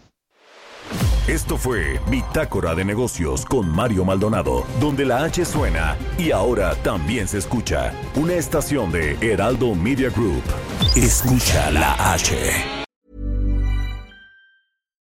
[1.28, 7.28] Esto fue Bitácora de Negocios con Mario Maldonado, donde la H suena y ahora también
[7.28, 7.94] se escucha.
[8.16, 10.44] Una estación de Heraldo Media Group.
[10.96, 12.34] Escucha la H.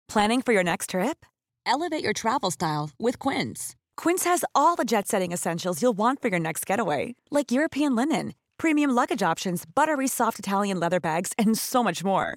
[0.09, 1.25] Planning for your next trip?
[1.64, 3.77] Elevate your travel style with Quince.
[3.97, 7.95] Quince has all the jet setting essentials you'll want for your next getaway, like European
[7.95, 12.37] linen, premium luggage options, buttery soft Italian leather bags, and so much more.